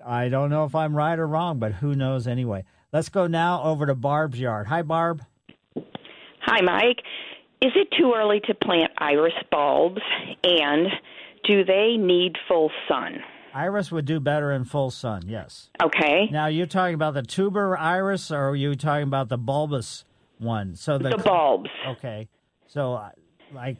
[0.06, 2.65] I don't know if I'm right or wrong, but who knows anyway.
[2.91, 4.67] Let's go now over to Barb's yard.
[4.67, 5.21] Hi, Barb.
[6.41, 7.01] Hi, Mike.
[7.62, 10.01] Is it too early to plant iris bulbs?
[10.43, 10.88] And
[11.43, 13.23] do they need full sun?
[13.56, 15.70] Iris would do better in full sun, yes.
[15.82, 16.28] Okay.
[16.30, 20.04] Now, you're talking about the tuber iris or are you talking about the bulbous
[20.38, 20.76] one?
[20.76, 21.70] So The bulbs.
[21.88, 22.28] Okay.
[22.68, 23.12] So, uh,
[23.54, 23.78] like,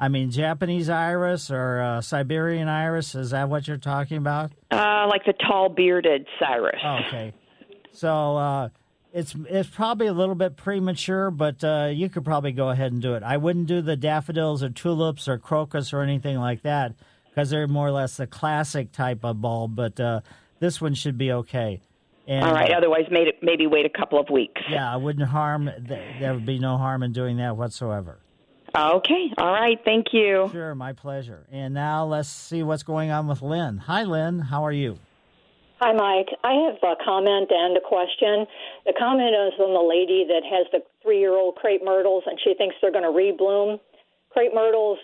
[0.00, 4.50] I mean, Japanese iris or uh, Siberian iris, is that what you're talking about?
[4.72, 6.80] Uh, like the tall bearded Cyrus.
[6.84, 7.32] Oh, okay.
[7.92, 8.68] So, uh,
[9.12, 13.00] it's it's probably a little bit premature, but uh, you could probably go ahead and
[13.00, 13.22] do it.
[13.22, 16.92] I wouldn't do the daffodils or tulips or crocus or anything like that
[17.36, 19.76] because they're more or less the classic type of bulb.
[19.76, 20.20] But uh,
[20.58, 21.82] this one should be okay.
[22.26, 22.72] And, All right.
[22.72, 24.60] uh, Otherwise, made it, maybe wait a couple of weeks.
[24.70, 25.70] yeah, I wouldn't harm.
[25.78, 28.18] There would be no harm in doing that whatsoever.
[28.74, 29.30] Okay.
[29.38, 29.78] All right.
[29.84, 30.48] Thank you.
[30.50, 31.46] Sure, my pleasure.
[31.52, 33.78] And now let's see what's going on with Lynn.
[33.78, 34.38] Hi, Lynn.
[34.40, 34.98] How are you?
[35.80, 36.28] Hi, Mike.
[36.42, 38.46] I have a comment and a question.
[38.86, 42.38] The comment is on the lady that has the three year old crepe myrtles and
[42.42, 43.78] she thinks they're going to rebloom.
[44.30, 44.98] Crepe myrtles,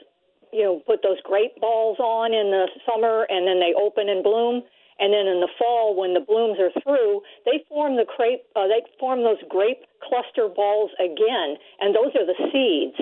[0.53, 4.23] you know, put those grape balls on in the summer and then they open and
[4.23, 4.63] bloom.
[5.01, 8.69] And then in the fall, when the blooms are through, they form the crepe, uh,
[8.69, 12.95] they form those grape cluster balls again, and those are the seeds.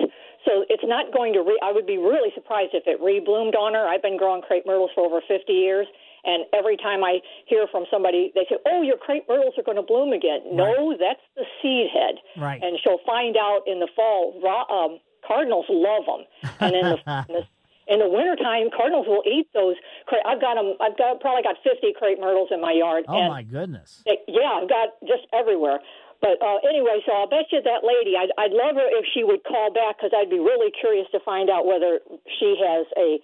[0.47, 1.43] So it's not going to.
[1.45, 3.85] Re- I would be really surprised if it rebloomed on her.
[3.85, 5.85] I've been growing crepe myrtles for over 50 years,
[6.23, 9.77] and every time I hear from somebody, they say, "Oh, your crepe myrtles are going
[9.77, 12.63] to bloom again." No, that's the seed head, Right.
[12.63, 14.33] and she'll find out in the fall.
[14.41, 14.99] Ro- um,
[15.31, 16.21] cardinals love them,
[16.59, 16.97] and in the,
[17.29, 17.43] in the
[17.87, 19.75] in the wintertime, cardinals will eat those.
[20.25, 20.75] I've got them.
[20.79, 23.05] I've got probably got 50 crepe myrtles in my yard.
[23.07, 24.01] Oh my goodness.
[24.05, 25.79] they- yeah, I've got just everywhere.
[26.21, 28.13] But uh, anyway, so I'll bet you that lady.
[28.15, 31.19] I'd, I'd love her if she would call back because I'd be really curious to
[31.25, 31.97] find out whether
[32.39, 33.17] she has a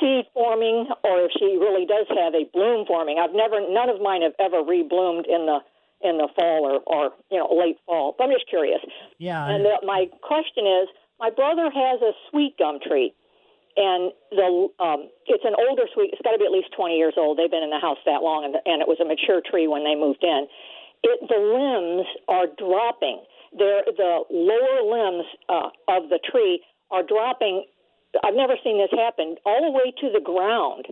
[0.00, 3.18] seed forming or if she really does have a bloom forming.
[3.22, 5.60] I've never, none of mine have ever rebloomed in the
[6.02, 8.14] in the fall or or you know late fall.
[8.18, 8.80] But I'm just curious.
[9.18, 9.46] Yeah.
[9.46, 13.14] And the, my question is, my brother has a sweet gum tree,
[13.76, 16.10] and the um, it's an older sweet.
[16.12, 17.38] It's got to be at least 20 years old.
[17.38, 19.84] They've been in the house that long, and, and it was a mature tree when
[19.84, 20.46] they moved in.
[21.02, 23.24] It, the limbs are dropping.
[23.56, 27.64] They're, the lower limbs uh, of the tree are dropping.
[28.24, 30.86] I've never seen this happen all the way to the ground.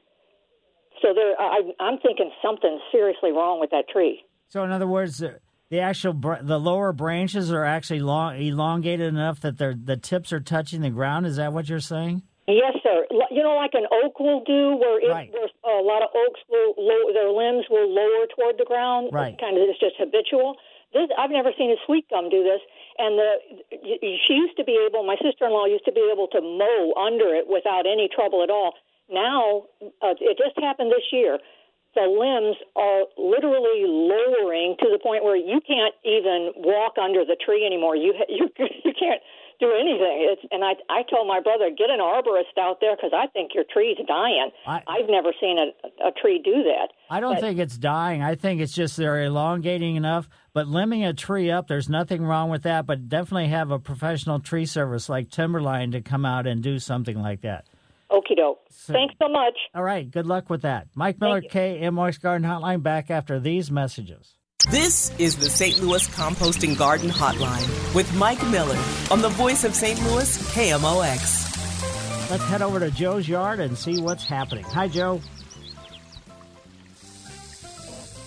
[1.03, 4.25] So there, I, I'm thinking something's seriously wrong with that tree.
[4.49, 5.23] So in other words,
[5.75, 10.33] the, actual br- the lower branches are actually long, elongated enough that they're, the tips
[10.33, 11.27] are touching the ground.
[11.27, 12.23] Is that what you're saying?
[12.47, 13.07] Yes, sir.
[13.31, 15.33] You know, like an oak will do, where it, Right.
[15.33, 19.11] there's a lot of oaks will low, their limbs will lower toward the ground.
[19.13, 19.35] Right.
[19.41, 20.55] Kind of, it's just habitual.
[20.93, 22.61] This I've never seen a sweet gum do this.
[22.99, 23.31] And the
[24.29, 25.03] she used to be able.
[25.03, 28.75] My sister-in-law used to be able to mow under it without any trouble at all.
[29.11, 31.39] Now uh, it just happened this year.
[31.95, 37.37] The limbs are literally lowering to the point where you can't even walk under the
[37.37, 37.95] tree anymore.
[37.97, 39.23] You you you can't
[39.61, 40.27] do anything.
[40.35, 43.53] It's and I I told my brother get an arborist out there because I think
[43.55, 44.51] your tree's dying.
[44.67, 46.89] I- I've never seen a a tree do that.
[47.09, 48.23] I don't But- think it's dying.
[48.23, 50.29] I think it's just they're elongating enough.
[50.53, 52.87] But limbing a tree up, there's nothing wrong with that.
[52.87, 57.21] But definitely have a professional tree service like Timberline to come out and do something
[57.21, 57.67] like that.
[58.11, 58.61] Okie doke.
[58.71, 59.55] Thanks so much.
[59.75, 60.11] All right.
[60.11, 60.89] Good luck with that.
[60.95, 64.35] Mike Miller, KMOX Garden Hotline, back after these messages.
[64.71, 65.83] This is the St.
[65.83, 68.79] Louis Composting Garden Hotline with Mike Miller
[69.11, 70.01] on the voice of St.
[70.05, 72.31] Louis, KMOX.
[72.31, 74.65] Let's head over to Joe's yard and see what's happening.
[74.65, 75.21] Hi, Joe.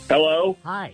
[0.09, 0.55] Hello.
[0.63, 0.93] Hi.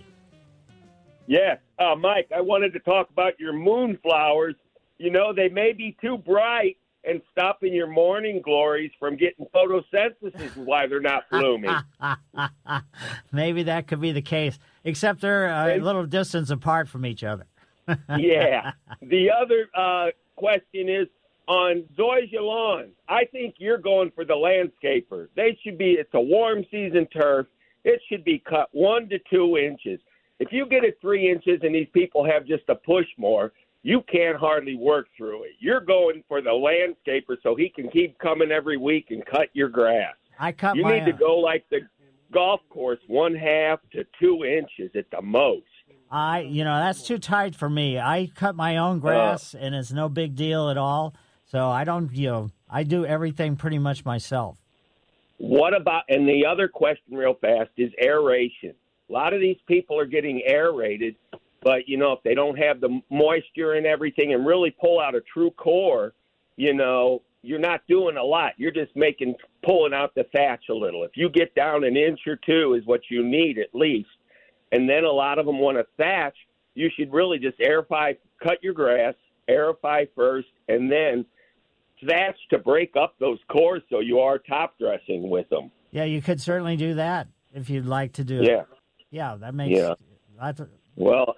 [1.26, 2.28] Yes, uh, Mike.
[2.34, 4.54] I wanted to talk about your moonflowers.
[4.98, 10.40] You know they may be too bright and stopping your morning glories from getting photosynthesis
[10.40, 11.74] is why they're not blooming.
[13.32, 17.46] Maybe that could be the case, except they're a little distance apart from each other.
[18.18, 18.72] yeah.
[19.02, 21.08] The other uh, question is
[21.46, 22.92] on zoysia lawns.
[23.08, 25.28] I think you're going for the landscaper.
[25.36, 25.92] They should be.
[25.92, 27.46] It's a warm season turf.
[27.84, 30.00] It should be cut one to two inches.
[30.40, 33.52] If you get it three inches and these people have just a push more,
[33.84, 35.50] you can't hardly work through it.
[35.60, 39.68] You're going for the landscaper so he can keep coming every week and cut your
[39.68, 40.14] grass.
[40.40, 41.80] I cut You need to go like the
[42.32, 45.66] golf course, one half to two inches at the most.
[46.10, 47.98] I, you know, that's too tight for me.
[47.98, 51.14] I cut my own grass, and it's no big deal at all.
[51.44, 54.56] So I don't, you know, I do everything pretty much myself.
[55.36, 58.74] What about, and the other question, real fast, is aeration.
[59.10, 61.16] A lot of these people are getting aerated,
[61.64, 65.14] but, you know, if they don't have the moisture and everything and really pull out
[65.14, 66.12] a true core,
[66.56, 68.52] you know, you're not doing a lot.
[68.56, 71.02] You're just making, pulling out the thatch a little.
[71.04, 74.08] If you get down an inch or two, is what you need at least.
[74.72, 76.36] And then a lot of them want to thatch.
[76.74, 79.14] You should really just aerify, cut your grass,
[79.48, 81.24] aerify first, and then
[82.06, 85.70] thatch to break up those cores so you are top dressing with them.
[85.90, 88.60] Yeah, you could certainly do that if you'd like to do Yeah.
[88.60, 88.66] it.
[89.10, 89.78] Yeah, that makes.
[89.78, 89.94] Yeah.
[90.40, 90.60] That's,
[90.96, 91.36] Well,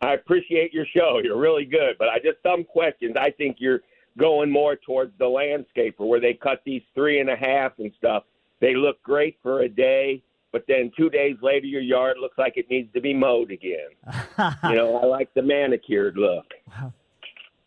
[0.00, 1.20] I appreciate your show.
[1.22, 3.16] You're really good, but I just some questions.
[3.18, 3.80] I think you're
[4.18, 8.24] going more towards the landscaper where they cut these three and a half and stuff.
[8.60, 12.54] They look great for a day, but then two days later, your yard looks like
[12.56, 13.88] it needs to be mowed again.
[14.64, 16.46] you know, I like the manicured look.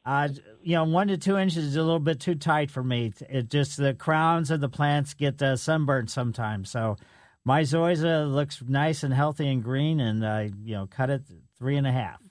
[0.06, 0.30] uh,
[0.64, 3.14] you know, one to two inches is a little bit too tight for me.
[3.30, 6.72] It just the crowns of the plants get uh, sunburned sometimes.
[6.72, 6.98] So
[7.44, 11.22] my zoysia looks nice and healthy and green, and I, you know, cut it
[11.60, 12.22] three and a half.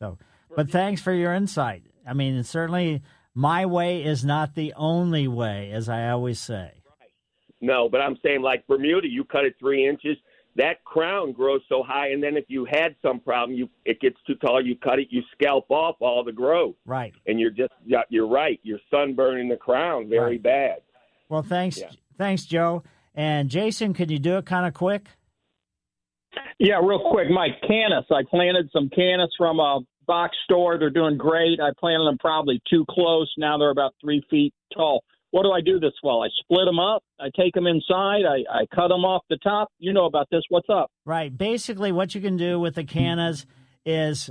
[0.00, 0.18] So,
[0.56, 1.84] but thanks for your insight.
[2.06, 3.02] I mean, certainly
[3.34, 6.72] my way is not the only way, as I always say.
[7.60, 10.16] No, but I'm saying like Bermuda, you cut it three inches.
[10.56, 14.16] That crown grows so high, and then if you had some problem, you it gets
[14.26, 14.64] too tall.
[14.64, 17.14] You cut it, you scalp off all the growth, Right.
[17.26, 17.72] and you're just
[18.08, 18.58] you're right.
[18.64, 20.42] You're sunburning the crown very Right.
[20.42, 20.76] bad.
[21.28, 21.90] Well, thanks, Yeah.
[22.18, 22.82] thanks, Joe.
[23.14, 25.06] And Jason, can you do it kind of quick?
[26.58, 27.60] Yeah, real quick, Mike.
[27.68, 28.04] Cannas.
[28.10, 30.78] I planted some cannas from a box store.
[30.78, 31.60] They're doing great.
[31.60, 33.32] I planted them probably too close.
[33.38, 35.02] Now they're about three feet tall.
[35.30, 36.24] What do I do this fall?
[36.24, 37.04] I split them up.
[37.20, 38.22] I take them inside.
[38.26, 39.68] I, I cut them off the top.
[39.78, 40.42] You know about this.
[40.48, 40.90] What's up?
[41.04, 41.36] Right.
[41.36, 43.46] Basically, what you can do with the cannas
[43.86, 44.30] is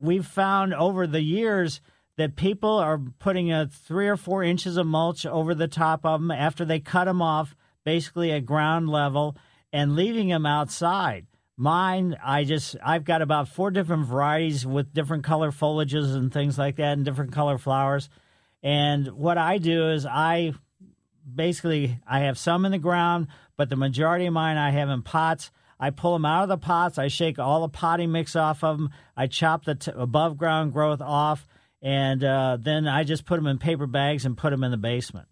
[0.00, 1.80] we've found over the years
[2.16, 6.20] that people are putting a three or four inches of mulch over the top of
[6.20, 9.36] them after they cut them off, basically at ground level,
[9.72, 11.26] and leaving them outside.
[11.60, 16.56] Mine, I just, I've got about four different varieties with different color foliages and things
[16.56, 18.08] like that, and different color flowers.
[18.62, 20.54] And what I do is I
[21.34, 23.26] basically I have some in the ground,
[23.58, 25.50] but the majority of mine I have in pots.
[25.78, 26.96] I pull them out of the pots.
[26.96, 28.88] I shake all the potting mix off of them.
[29.14, 31.46] I chop the t- above ground growth off,
[31.82, 34.78] and uh, then I just put them in paper bags and put them in the
[34.78, 35.28] basement.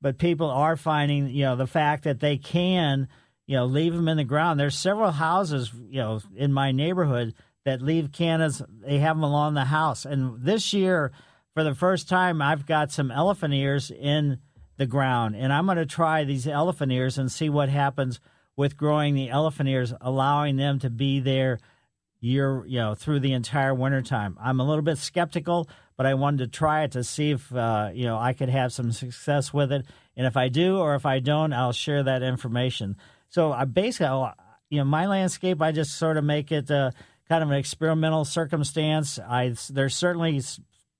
[0.00, 3.08] But people are finding, you know, the fact that they can,
[3.52, 4.58] you know, leave them in the ground.
[4.58, 7.34] There's several houses, you know, in my neighborhood
[7.66, 8.62] that leave cannas.
[8.80, 10.06] They have them along the house.
[10.06, 11.12] And this year,
[11.52, 14.38] for the first time, I've got some elephant ears in
[14.78, 18.20] the ground, and I'm going to try these elephant ears and see what happens
[18.56, 21.58] with growing the elephant ears, allowing them to be there
[22.20, 24.38] year, you know, through the entire wintertime.
[24.40, 25.68] I'm a little bit skeptical,
[25.98, 28.72] but I wanted to try it to see if, uh, you know, I could have
[28.72, 29.84] some success with it.
[30.16, 32.96] And if I do or if I don't, I'll share that information.
[33.32, 34.26] So I basically,
[34.68, 36.90] you know, my landscape, I just sort of make it uh,
[37.30, 39.18] kind of an experimental circumstance.
[39.18, 40.42] I there's certainly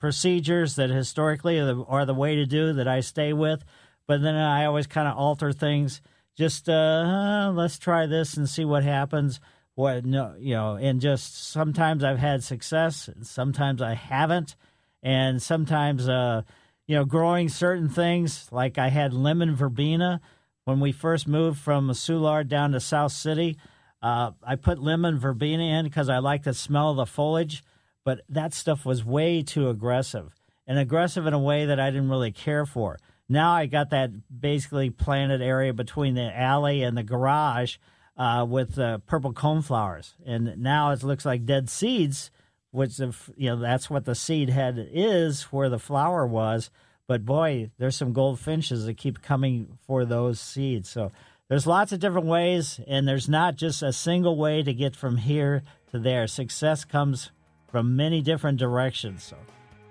[0.00, 3.62] procedures that historically are the, are the way to do that I stay with,
[4.06, 6.00] but then I always kind of alter things
[6.34, 9.38] just uh, let's try this and see what happens.
[9.74, 14.56] What no, you know, and just sometimes I've had success, and sometimes I haven't,
[15.02, 16.42] and sometimes uh,
[16.86, 20.22] you know, growing certain things like I had lemon verbena
[20.64, 23.56] when we first moved from Soulard down to South City.
[24.00, 27.62] Uh, I put lemon verbena in because I like the smell of the foliage,
[28.04, 30.34] but that stuff was way too aggressive
[30.66, 32.98] and aggressive in a way that I didn't really care for.
[33.28, 34.10] Now I got that
[34.40, 37.76] basically planted area between the alley and the garage
[38.16, 42.30] uh, with uh, purple coneflowers, and now it looks like dead seeds,
[42.70, 46.70] which you know that's what the seed head is where the flower was.
[47.12, 50.88] But boy, there's some goldfinches that keep coming for those seeds.
[50.88, 51.12] So
[51.46, 55.18] there's lots of different ways, and there's not just a single way to get from
[55.18, 56.26] here to there.
[56.26, 57.30] Success comes
[57.70, 59.24] from many different directions.
[59.24, 59.36] So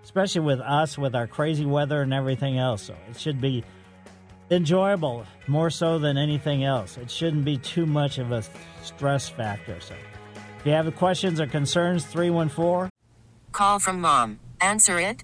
[0.03, 2.81] especially with us with our crazy weather and everything else.
[2.81, 3.63] So it should be
[4.49, 6.97] enjoyable more so than anything else.
[6.97, 8.43] It shouldn't be too much of a
[8.81, 9.79] stress factor.
[9.79, 9.93] So
[10.57, 12.89] if you have questions or concerns, 314.
[13.51, 14.39] Call from mom.
[14.59, 15.23] Answer it.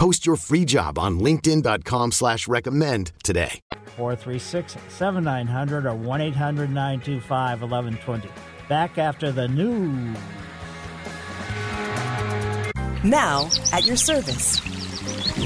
[0.00, 3.60] Post your free job on LinkedIn.com slash recommend today.
[3.96, 8.30] 436 7900 or 1 800 925 1120.
[8.66, 10.16] Back after the news.
[13.04, 14.62] Now, at your service.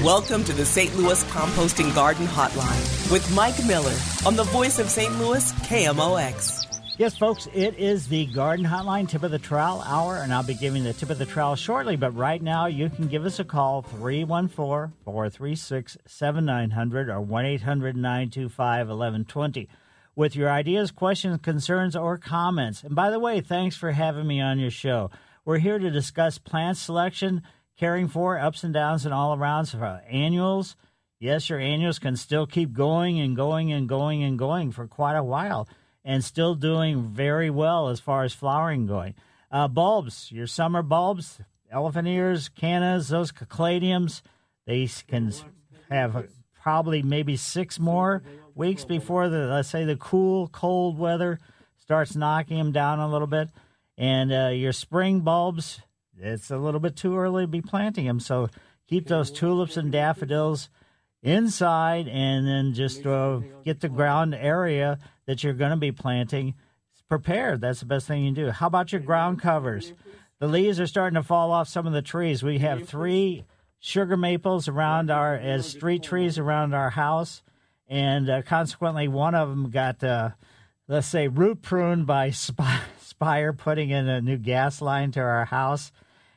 [0.01, 0.95] Welcome to the St.
[0.95, 5.13] Louis Composting Garden Hotline with Mike Miller on the voice of St.
[5.19, 6.64] Louis, KMOX.
[6.97, 10.53] Yes, folks, it is the Garden Hotline Tip of the Trowel Hour, and I'll be
[10.53, 11.97] giving the tip of the trowel shortly.
[11.97, 17.97] But right now, you can give us a call 314 436 7900 or 1 800
[17.97, 19.67] 925 1120
[20.15, 22.81] with your ideas, questions, concerns, or comments.
[22.81, 25.11] And by the way, thanks for having me on your show.
[25.43, 27.41] We're here to discuss plant selection,
[27.77, 30.77] caring for ups and downs and all arounds of our annuals.
[31.19, 35.17] Yes, your annuals can still keep going and going and going and going for quite
[35.17, 35.67] a while
[36.05, 39.15] and still doing very well as far as flowering going.
[39.51, 41.39] Uh, bulbs, your summer bulbs,
[41.71, 44.21] elephant ears, cannas, those caladiums,
[44.67, 45.33] they can
[45.89, 46.27] have
[46.61, 51.39] probably maybe six more weeks before the, let's say, the cool, cold weather
[51.77, 53.49] starts knocking them down a little bit.
[53.97, 55.81] And uh, your spring bulbs,
[56.19, 58.19] it's a little bit too early to be planting them.
[58.19, 58.49] So
[58.87, 60.69] keep those tulips and daffodils
[61.21, 66.55] inside and then just uh, get the ground area that you're going to be planting
[67.07, 67.61] prepared.
[67.61, 68.51] That's the best thing you can do.
[68.51, 69.93] How about your ground covers?
[70.39, 72.43] The leaves are starting to fall off some of the trees.
[72.43, 73.45] We have three
[73.79, 77.41] sugar maples around our as street trees around our house,
[77.87, 80.31] and uh, consequently, one of them got uh,
[80.87, 82.31] let's say root pruned by
[82.99, 85.91] Spire putting in a new gas line to our house,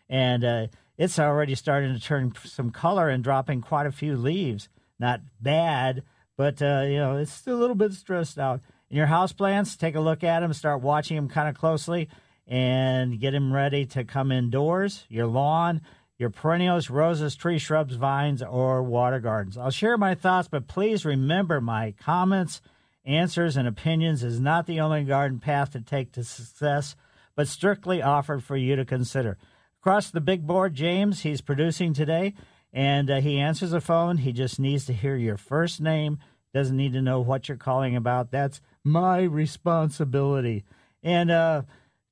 [0.08, 0.66] and uh,
[0.96, 4.68] it's already starting to turn some color and dropping quite a few leaves.
[5.00, 6.02] Not bad,
[6.36, 8.60] but uh, you know it's a little bit stressed out.
[8.90, 12.08] In your house plants, take a look at them, start watching them kind of closely,
[12.46, 15.04] and get them ready to come indoors.
[15.10, 15.82] Your lawn,
[16.16, 19.58] your perennials, roses, tree shrubs, vines, or water gardens.
[19.58, 22.62] I'll share my thoughts, but please remember my comments,
[23.04, 26.96] answers, and opinions is not the only garden path to take to success,
[27.36, 29.36] but strictly offered for you to consider.
[29.82, 32.34] Across the big board, James, he's producing today,
[32.72, 34.16] and uh, he answers the phone.
[34.16, 36.18] He just needs to hear your first name,
[36.52, 38.30] doesn't need to know what you're calling about.
[38.30, 40.64] That's my responsibility.
[41.02, 41.62] And uh,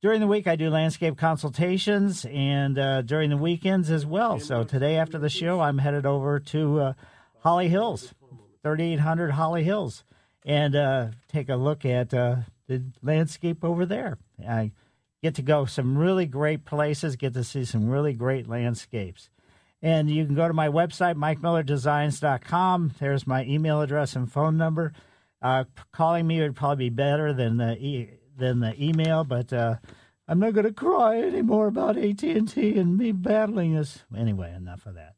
[0.02, 4.38] during the week, I do landscape consultations and uh, during the weekends as well.
[4.38, 6.92] So today, after the show, I'm headed over to uh,
[7.40, 8.14] Holly Hills,
[8.62, 10.04] 3800 Holly Hills,
[10.44, 12.36] and uh, take a look at uh,
[12.68, 14.18] the landscape over there.
[14.46, 14.72] I
[15.22, 19.30] get to go some really great places, get to see some really great landscapes.
[19.82, 22.94] And you can go to my website, mikemillerdesigns.com.
[22.98, 24.92] There's my email address and phone number.
[25.46, 29.76] Uh, calling me would probably be better than the e- than the email, but uh,
[30.26, 34.00] I'm not going to cry anymore about AT and me battling this.
[34.16, 35.14] Anyway, enough of that.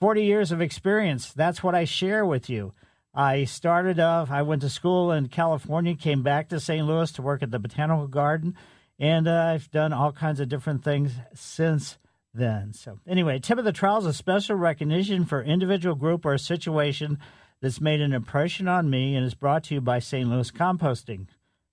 [0.00, 1.34] Forty years of experience.
[1.34, 2.72] That's what I share with you.
[3.12, 4.30] I started off.
[4.30, 6.86] I went to school in California, came back to St.
[6.86, 8.54] Louis to work at the Botanical Garden,
[8.98, 11.98] and uh, I've done all kinds of different things since
[12.32, 12.72] then.
[12.72, 17.18] So, anyway, tip of the trowel is a special recognition for individual group or situation
[17.60, 20.28] that's made an impression on me and is brought to you by St.
[20.28, 21.26] Louis Composting.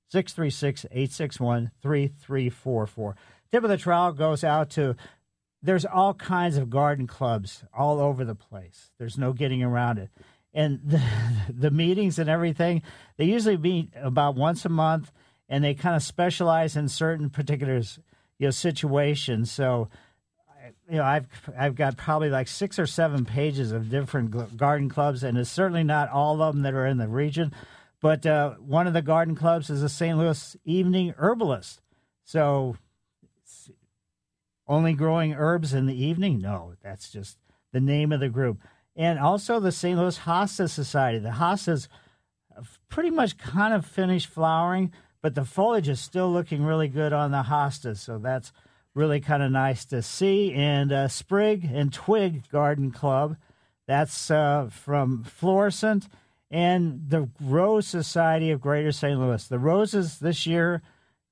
[0.09, 3.15] 636 861 3344.
[3.51, 4.95] Tip of the trowel goes out to
[5.61, 8.91] there's all kinds of garden clubs all over the place.
[8.99, 10.09] There's no getting around it.
[10.53, 11.01] And the,
[11.49, 12.83] the meetings and everything,
[13.17, 15.11] they usually meet about once a month
[15.49, 17.81] and they kind of specialize in certain particular
[18.37, 19.51] you know situations.
[19.51, 19.89] So
[20.89, 25.23] you know, I've I've got probably like six or seven pages of different garden clubs,
[25.23, 27.53] and it's certainly not all of them that are in the region.
[28.01, 30.17] But uh, one of the garden clubs is a St.
[30.17, 31.81] Louis Evening Herbalist.
[32.23, 32.77] So,
[34.67, 36.39] only growing herbs in the evening?
[36.39, 37.37] No, that's just
[37.71, 38.59] the name of the group.
[38.95, 39.97] And also the St.
[39.97, 41.19] Louis Hosta Society.
[41.19, 41.87] The hostas
[42.89, 47.31] pretty much kind of finished flowering, but the foliage is still looking really good on
[47.31, 47.97] the hostas.
[47.97, 48.51] So that's
[48.95, 50.53] really kind of nice to see.
[50.53, 53.35] And uh, Sprig and Twig Garden Club,
[53.85, 56.07] that's uh, from Florissant,
[56.49, 59.19] and the Rose Society of Greater St.
[59.19, 59.45] Louis.
[59.47, 60.81] The roses this year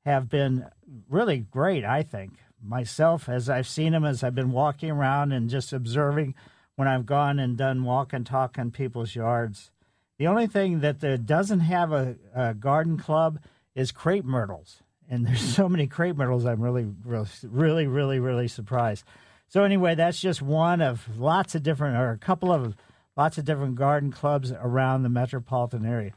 [0.06, 0.68] have been
[1.10, 2.34] really great, I think.
[2.62, 6.36] Myself, as I've seen them, as I've been walking around and just observing
[6.76, 9.72] when I've gone and done walk and talk in people's yards.
[10.18, 13.40] The only thing that doesn't have a, a garden club
[13.76, 16.46] is crepe myrtles and there's so many crepe myrtles.
[16.46, 19.04] I'm really, really, really, really surprised.
[19.48, 22.76] So anyway, that's just one of lots of different, or a couple of
[23.16, 26.12] lots of different garden clubs around the metropolitan area.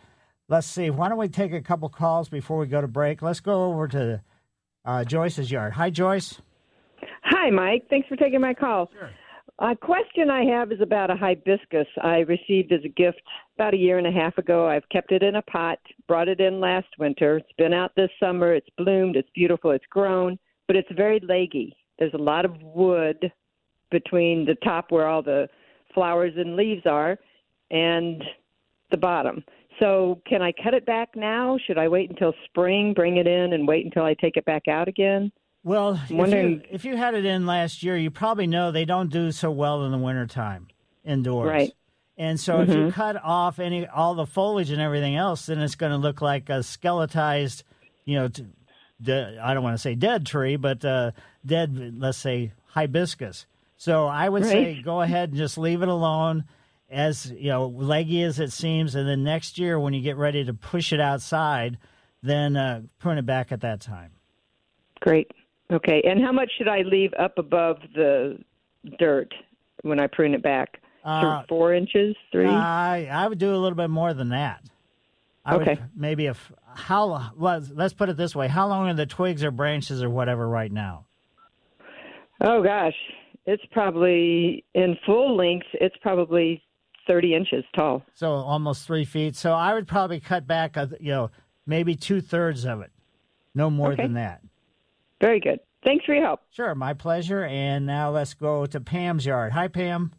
[0.48, 0.90] Let's see.
[0.90, 3.20] Why don't we take a couple calls before we go to break?
[3.20, 4.22] Let's go over to
[4.84, 5.72] uh, Joyce's yard.
[5.74, 6.40] Hi, Joyce.
[7.24, 7.86] Hi, Mike.
[7.90, 8.88] Thanks for taking my call.
[8.92, 9.10] Sure.
[9.58, 13.22] A question I have is about a hibiscus I received as a gift
[13.56, 14.68] about a year and a half ago.
[14.68, 17.38] I've kept it in a pot, brought it in last winter.
[17.38, 18.54] It's been out this summer.
[18.54, 19.16] It's bloomed.
[19.16, 19.70] It's beautiful.
[19.70, 21.74] It's grown, but it's very leggy.
[21.98, 23.32] There's a lot of wood
[23.90, 25.48] between the top where all the
[25.94, 27.18] flowers and leaves are
[27.70, 28.22] and
[28.90, 29.42] the bottom.
[29.80, 31.58] So, can I cut it back now?
[31.66, 34.68] Should I wait until spring, bring it in, and wait until I take it back
[34.68, 35.30] out again?
[35.64, 39.10] Well, if you, if you had it in last year, you probably know they don't
[39.10, 40.68] do so well in the wintertime
[41.04, 41.48] indoors.
[41.48, 41.72] Right.
[42.18, 42.70] And so mm-hmm.
[42.70, 45.98] if you cut off any all the foliage and everything else, then it's going to
[45.98, 47.62] look like a skeletized,
[48.04, 48.46] you know, t-
[49.02, 51.10] de- I don't want to say dead tree, but uh,
[51.44, 53.46] dead, let's say hibiscus.
[53.76, 54.50] So I would right.
[54.50, 56.44] say go ahead and just leave it alone,
[56.90, 60.44] as you know, leggy as it seems, and then next year when you get ready
[60.44, 61.76] to push it outside,
[62.22, 64.12] then uh, prune it back at that time.
[65.00, 65.30] Great.
[65.70, 68.38] Okay, and how much should I leave up above the
[68.98, 69.34] dirt
[69.82, 70.80] when I prune it back?
[71.06, 72.48] Uh, four inches, three.
[72.48, 74.64] I I would do a little bit more than that.
[75.44, 75.74] I okay.
[75.74, 79.44] Would, maybe if how let's let's put it this way: how long are the twigs
[79.44, 81.06] or branches or whatever right now?
[82.40, 82.96] Oh gosh,
[83.46, 85.68] it's probably in full length.
[85.74, 86.60] It's probably
[87.06, 88.02] thirty inches tall.
[88.14, 89.36] So almost three feet.
[89.36, 91.30] So I would probably cut back, a, you know,
[91.66, 92.90] maybe two thirds of it,
[93.54, 94.02] no more okay.
[94.02, 94.42] than that.
[95.20, 95.60] Very good.
[95.84, 96.40] Thanks for your help.
[96.50, 97.44] Sure, my pleasure.
[97.44, 99.52] And now let's go to Pam's yard.
[99.52, 100.12] Hi, Pam.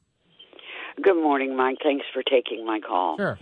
[1.02, 1.78] Good morning, Mike.
[1.84, 3.18] Thanks for taking my call.
[3.18, 3.38] Sure.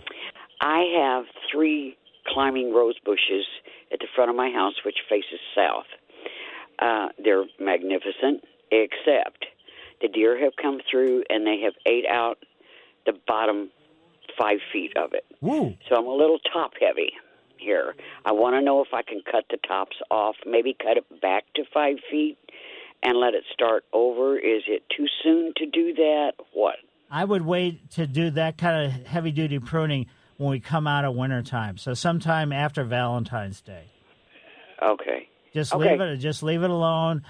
[0.60, 1.96] I have three
[2.26, 3.46] climbing rose bushes
[3.92, 5.86] at the front of my house, which faces south.
[6.78, 9.46] Uh, they're magnificent, except
[10.02, 12.38] the deer have come through and they have ate out
[13.06, 13.70] the bottom
[14.38, 15.24] five feet of it.
[15.44, 15.74] Ooh.
[15.88, 17.12] So I'm a little top heavy
[17.56, 17.94] here.
[18.24, 21.44] I want to know if I can cut the tops off, maybe cut it back
[21.54, 22.36] to five feet
[23.02, 24.36] and let it start over.
[24.36, 26.32] Is it too soon to do that?
[26.52, 26.76] What?
[27.10, 31.04] I would wait to do that kind of heavy duty pruning when we come out
[31.04, 31.78] of wintertime.
[31.78, 33.84] So sometime after Valentine's Day.
[34.82, 35.28] Okay.
[35.54, 35.92] Just okay.
[35.92, 37.22] leave it just leave it alone.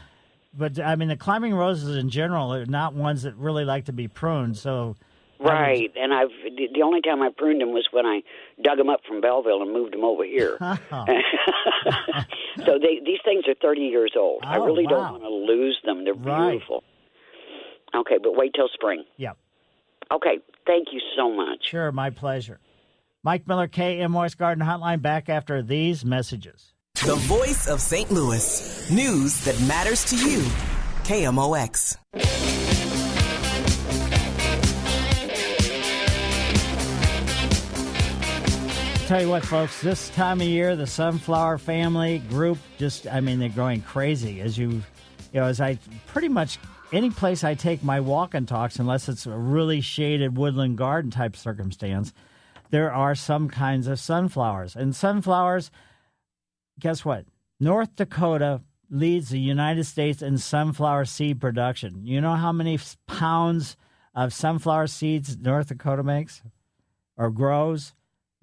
[0.53, 3.93] But I mean the climbing roses in general are not ones that really like to
[3.93, 4.57] be pruned.
[4.57, 4.97] So
[5.39, 6.31] Right, and I've
[6.72, 8.22] the only time I pruned them was when I
[8.62, 10.57] dug them up from Belleville and moved them over here.
[10.61, 11.05] Oh.
[12.64, 14.41] so they these things are thirty years old.
[14.45, 14.91] I Oh, really wow.
[14.91, 16.05] don't want to lose them.
[16.05, 16.53] They're Right.
[16.53, 16.83] beautiful.
[17.95, 19.05] Okay, but wait till spring.
[19.18, 19.37] Yep.
[20.12, 21.68] Okay, thank you so much.
[21.68, 22.61] Sure, my pleasure.
[23.24, 26.72] Mike Miller, KMOX Garden Hotline, back after these messages.
[27.04, 28.11] The voice of St.
[28.11, 28.90] Louis.
[28.90, 30.42] News that matters to you.
[31.02, 31.96] KMOX.
[39.07, 43.38] Tell you what, folks, this time of year, the sunflower family group just, I mean,
[43.38, 44.40] they're going crazy.
[44.40, 44.68] As you,
[45.32, 45.78] you know, as I
[46.09, 46.59] pretty much
[46.93, 51.11] any place I take my walk and talks, unless it's a really shaded woodland garden
[51.11, 52.12] type circumstance,
[52.70, 54.76] there are some kinds of sunflowers.
[54.76, 55.70] And sunflowers,
[56.78, 57.26] guess what?
[57.59, 62.05] North Dakota leads the United States in sunflower seed production.
[62.05, 63.76] You know how many pounds
[64.14, 66.43] of sunflower seeds North Dakota makes
[67.16, 67.95] or grows?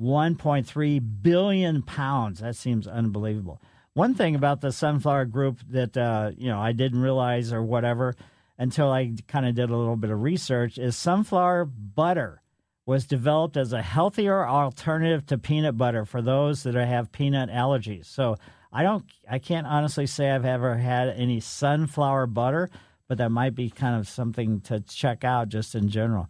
[0.02, 2.40] 1.3 billion pounds.
[2.40, 3.62] That seems unbelievable.
[3.94, 8.16] One thing about the sunflower group that uh, you know I didn't realize or whatever
[8.58, 12.42] until I kind of did a little bit of research is sunflower butter
[12.86, 18.06] was developed as a healthier alternative to peanut butter for those that have peanut allergies.
[18.06, 18.36] So
[18.72, 22.70] I don't I can't honestly say I've ever had any sunflower butter,
[23.08, 26.30] but that might be kind of something to check out just in general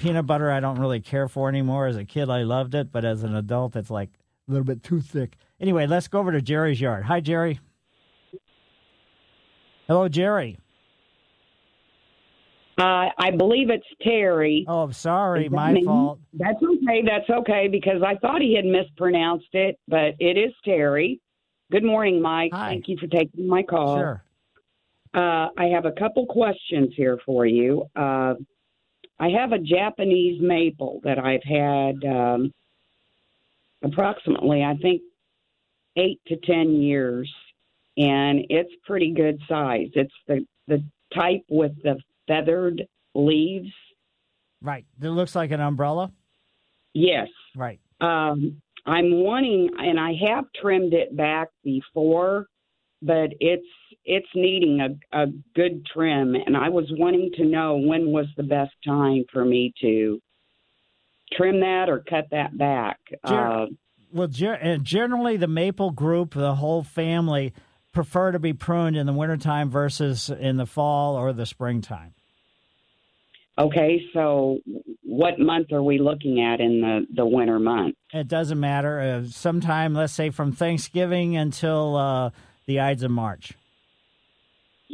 [0.00, 1.86] peanut butter I don't really care for anymore.
[1.86, 4.08] As a kid, I loved it, but as an adult, it's like
[4.48, 5.36] a little bit too thick.
[5.60, 7.04] Anyway, let's go over to Jerry's yard.
[7.04, 7.60] Hi, Jerry.
[9.86, 10.58] Hello, Jerry.
[12.80, 14.64] Uh, I believe it's Terry.
[14.66, 16.18] Oh, sorry, Is that my fault.
[16.32, 17.02] That's okay.
[17.04, 21.20] That's okay because I thought he had mispronounced it, but it is Terry.
[21.70, 22.52] Good morning, Mike.
[22.52, 23.98] Thank you for taking my call.
[23.98, 24.24] Sure.
[25.12, 27.84] Uh, I have a couple questions here for you.
[27.94, 28.34] Uh,
[29.18, 32.54] I have a Japanese maple that I've had um,
[33.82, 35.02] approximately, I think,
[35.96, 37.30] eight to ten years,
[37.98, 39.88] and it's pretty good size.
[39.92, 40.82] It's the the
[41.14, 41.98] type with the
[42.30, 43.72] feathered leaves.
[44.62, 44.84] Right.
[45.02, 46.12] It looks like an umbrella.
[46.94, 47.28] Yes.
[47.56, 47.80] Right.
[48.00, 52.46] Um, I'm wanting, and I have trimmed it back before,
[53.02, 53.66] but it's
[54.04, 58.42] it's needing a, a good trim, and I was wanting to know when was the
[58.42, 60.20] best time for me to
[61.32, 62.98] trim that or cut that back.
[63.22, 63.66] Uh,
[64.12, 67.52] well, ger- and generally, the maple group, the whole family,
[67.92, 72.14] prefer to be pruned in the wintertime versus in the fall or the springtime.
[73.60, 74.58] Okay, so
[75.02, 77.94] what month are we looking at in the the winter month?
[78.12, 79.00] It doesn't matter.
[79.00, 82.30] Uh, sometime, let's say from Thanksgiving until uh,
[82.66, 83.52] the Ides of March.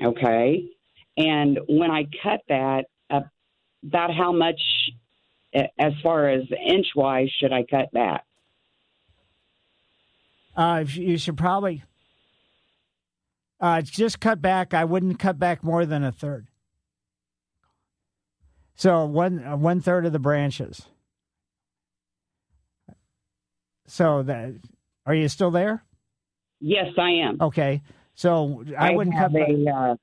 [0.03, 0.69] Okay.
[1.17, 3.21] And when I cut that, uh,
[3.83, 4.61] about how much,
[5.55, 8.25] as far as inch wise, should I cut back?
[10.55, 11.83] Uh, you should probably
[13.61, 14.75] uh, just cut back.
[14.75, 16.47] I wouldn't cut back more than a third.
[18.77, 20.87] So one uh, one third of the branches.
[23.87, 24.55] So that
[25.07, 25.83] are you still there?
[26.61, 27.39] Yes, I am.
[27.41, 27.83] Okay,
[28.15, 29.71] so I, wouldn't have cut a.
[29.71, 29.97] Uh,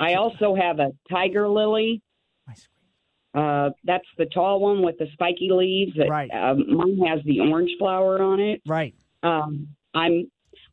[0.00, 2.02] I also have a tiger lily.
[3.34, 5.92] Uh, that's the tall one with the spiky leaves.
[5.96, 6.30] That, Right.
[6.30, 8.62] Um, mine has the orange flower on it.
[8.66, 8.94] Right.
[9.22, 10.30] Um, I'm.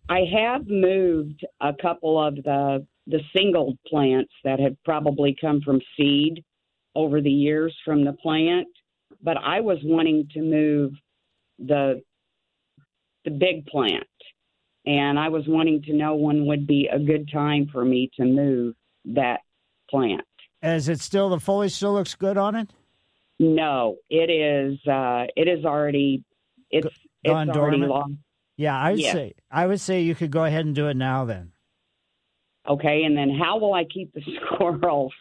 [0.09, 5.79] I have moved a couple of the the single plants that had probably come from
[5.97, 6.43] seed
[6.95, 8.67] over the years from the plant,
[9.21, 10.93] but I was wanting to move
[11.59, 12.01] the
[13.23, 14.07] the big plant,
[14.85, 18.25] and I was wanting to know when would be a good time for me to
[18.25, 18.73] move
[19.05, 19.41] that
[19.89, 20.25] plant.
[20.63, 22.69] Is it still the foliage still looks good on it?
[23.39, 24.79] No, it is.
[24.87, 26.23] Uh, it is already.
[26.69, 26.87] It's
[27.25, 27.91] Gone it's already dormant?
[27.91, 28.17] long.
[28.57, 31.25] Yeah, I would say I would say you could go ahead and do it now.
[31.25, 31.51] Then
[32.69, 34.21] Okay, and then how will I keep the
[34.55, 35.13] squirrels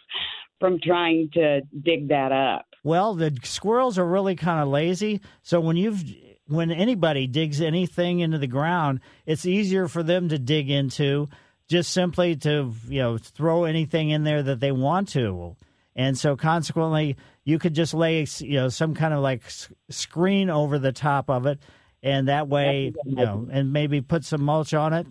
[0.59, 2.65] from trying to dig that up?
[2.83, 5.21] Well, the squirrels are really kind of lazy.
[5.41, 6.03] So when you've
[6.47, 11.29] when anybody digs anything into the ground, it's easier for them to dig into
[11.67, 15.55] just simply to you know throw anything in there that they want to.
[15.95, 19.43] And so consequently, you could just lay you know some kind of like
[19.89, 21.59] screen over the top of it,
[22.03, 25.07] and that way you know, and maybe put some mulch on it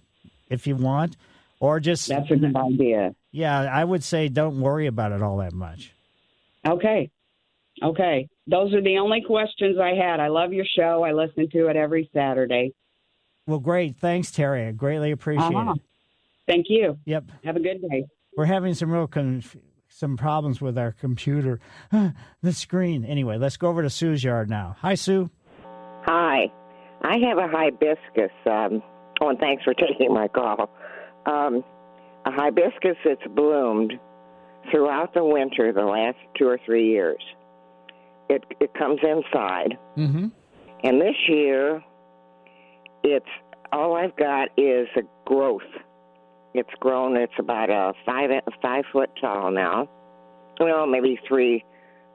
[0.48, 1.16] if you want,
[1.61, 3.14] or just That's a good idea.
[3.30, 5.92] Yeah, I would say don't worry about it all that much.
[6.66, 7.11] Okay.
[7.82, 8.28] Okay.
[8.46, 10.18] Those are the only questions I had.
[10.20, 11.04] I love your show.
[11.04, 12.72] I listen to it every Saturday.
[13.46, 13.96] Well, great.
[13.96, 14.66] Thanks, Terry.
[14.66, 15.74] I greatly appreciate Uh-huh.
[15.76, 15.82] it.
[16.46, 16.98] Thank you.
[17.04, 17.24] Yep.
[17.44, 18.04] Have a good day.
[18.36, 19.56] We're having some real conf-
[19.88, 21.61] some problems with our computer.
[22.42, 23.04] the screen.
[23.04, 24.76] Anyway, let's go over to Sue's yard now.
[24.80, 25.30] Hi, Sue.
[26.06, 26.50] Hi.
[27.02, 28.30] I have a hibiscus.
[28.46, 28.82] Um,
[29.20, 30.70] oh, and thanks for taking my call.
[31.26, 31.64] Um,
[32.24, 33.94] a hibiscus that's bloomed
[34.70, 37.22] throughout the winter the last two or three years.
[38.28, 40.28] It it comes inside, Mm-hmm.
[40.84, 41.82] and this year,
[43.02, 43.26] it's
[43.72, 45.62] all I've got is a growth.
[46.54, 47.16] It's grown.
[47.16, 48.30] It's about a five
[48.62, 49.88] five foot tall now.
[50.60, 51.64] Well, maybe three,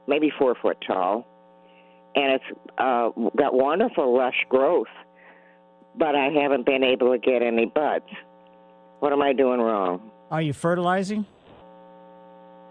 [0.06, 1.26] maybe four foot tall,
[2.14, 2.44] and it's
[2.78, 4.86] uh, got wonderful lush growth.
[5.98, 8.04] But I haven't been able to get any buds.
[9.06, 10.10] What am I doing wrong?
[10.32, 11.26] Are you fertilizing?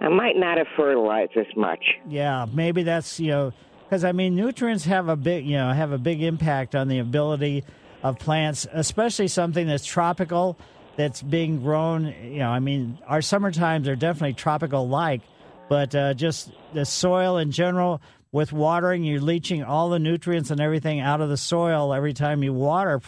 [0.01, 1.79] I might not have fertilized as much.
[2.09, 3.53] Yeah, maybe that's you know
[3.85, 6.99] because I mean nutrients have a big you know have a big impact on the
[6.99, 7.63] ability
[8.03, 10.59] of plants, especially something that's tropical
[10.97, 12.13] that's being grown.
[12.21, 15.21] You know, I mean our summer times are definitely tropical like,
[15.69, 18.01] but uh, just the soil in general.
[18.33, 22.43] With watering, you're leaching all the nutrients and everything out of the soil every time
[22.43, 22.99] you water,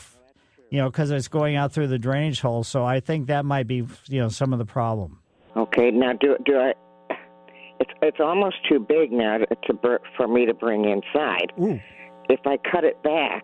[0.70, 2.63] you know, because it's going out through the drainage hole.
[2.63, 5.20] So I think that might be, you know, some of the problem.
[5.55, 6.74] Okay, now do do I?
[7.80, 11.51] It's it's almost too big now to, to for me to bring inside.
[12.30, 13.43] If I cut it back,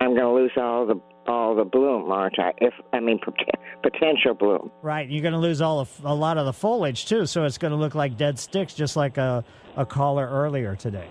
[0.00, 2.52] I'm going to lose all the all the bloom, aren't I?
[2.58, 3.34] If I mean pot-
[3.82, 4.70] potential bloom.
[4.82, 7.58] Right, you're going to lose all of, a lot of the foliage too, so it's
[7.58, 9.44] going to look like dead sticks, just like a,
[9.76, 11.08] a caller earlier today.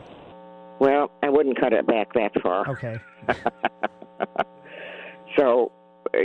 [0.79, 2.69] Well, I wouldn't cut it back that far.
[2.69, 2.99] Okay.
[5.37, 5.71] so,
[6.13, 6.19] uh,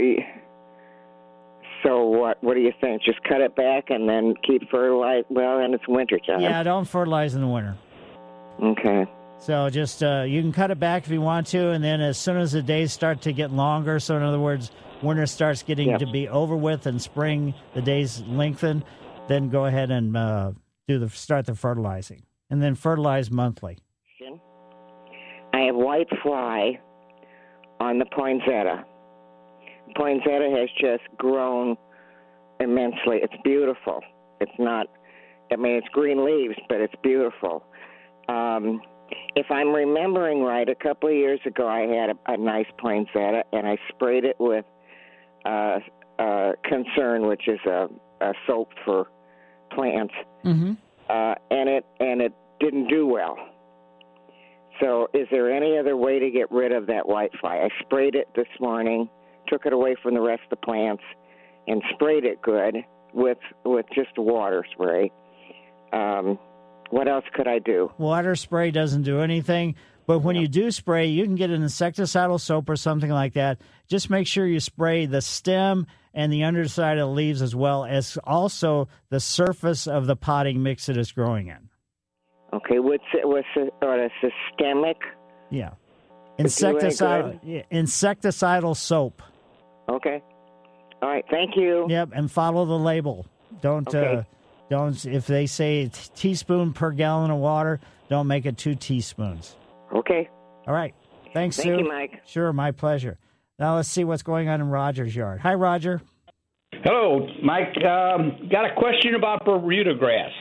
[1.83, 2.43] so what?
[2.43, 3.01] What do you think?
[3.03, 5.23] Just cut it back and then keep fertilize.
[5.29, 6.41] Well, and it's winter time.
[6.41, 7.75] Yeah, don't fertilize in the winter.
[8.61, 9.05] Okay.
[9.39, 12.17] So just uh, you can cut it back if you want to, and then as
[12.19, 15.89] soon as the days start to get longer, so in other words, winter starts getting
[15.89, 15.97] Yeah.
[15.97, 18.83] to be over with, and spring the days lengthen,
[19.27, 20.51] then go ahead and uh,
[20.87, 23.79] do the start the fertilizing, and then fertilize monthly.
[25.53, 26.79] I have white fly
[27.79, 28.85] on the poinsettia.
[29.95, 31.77] Poinsettia has just grown
[32.59, 33.19] immensely.
[33.21, 34.01] It's beautiful.
[34.39, 34.87] It's not,
[35.51, 37.63] I mean, it's green leaves, but it's beautiful.
[38.29, 38.81] Um,
[39.35, 43.43] if I'm remembering right, a couple of years ago, I had a, a nice poinsettia,
[43.51, 44.65] and I sprayed it with
[45.45, 45.79] uh,
[46.19, 47.87] uh, Concern, which is a,
[48.21, 49.07] a soap for
[49.71, 50.13] plants,
[50.45, 50.73] Mm-hmm.
[51.09, 53.37] uh, and it and it didn't do well.
[54.81, 57.57] So, is there any other way to get rid of that white fly?
[57.57, 59.07] I sprayed it this morning,
[59.51, 61.03] took it away from the rest of the plants,
[61.67, 62.77] and sprayed it good
[63.13, 65.11] with with just a water spray.
[65.93, 66.39] Um,
[66.89, 67.91] what else could I do?
[67.97, 69.75] Water spray doesn't do anything,
[70.07, 73.59] but when you do spray, you can get an insecticidal soap or something like that.
[73.87, 77.85] Just make sure you spray the stem and the underside of the leaves as well
[77.85, 81.69] as also the surface of the potting mix that it's growing in.
[82.53, 83.25] Okay, what's it?
[83.25, 83.73] What's it?
[83.81, 84.97] Or a systemic?
[85.49, 85.71] Yeah.
[86.37, 89.21] Insecticidal, insecticidal soap.
[89.91, 90.21] Okay.
[91.01, 91.25] All right.
[91.29, 91.85] Thank you.
[91.89, 93.25] Yep, and follow the label.
[93.61, 94.27] Don't uh, Okay.
[94.69, 97.79] don't if they say t- teaspoon per gallon of water,
[98.09, 99.55] don't make it two teaspoons.
[99.93, 100.29] Okay.
[100.67, 100.93] All right.
[101.33, 101.63] Thanks, Sue.
[101.63, 101.83] Thank Sue.
[101.83, 102.21] you, Mike.
[102.25, 103.17] Sure, my pleasure.
[103.59, 105.39] Now let's see what's going on in Roger's yard.
[105.41, 106.01] Hi, Roger.
[106.83, 107.75] Hello, Mike.
[107.83, 110.31] Um, got a question about Bermuda grass.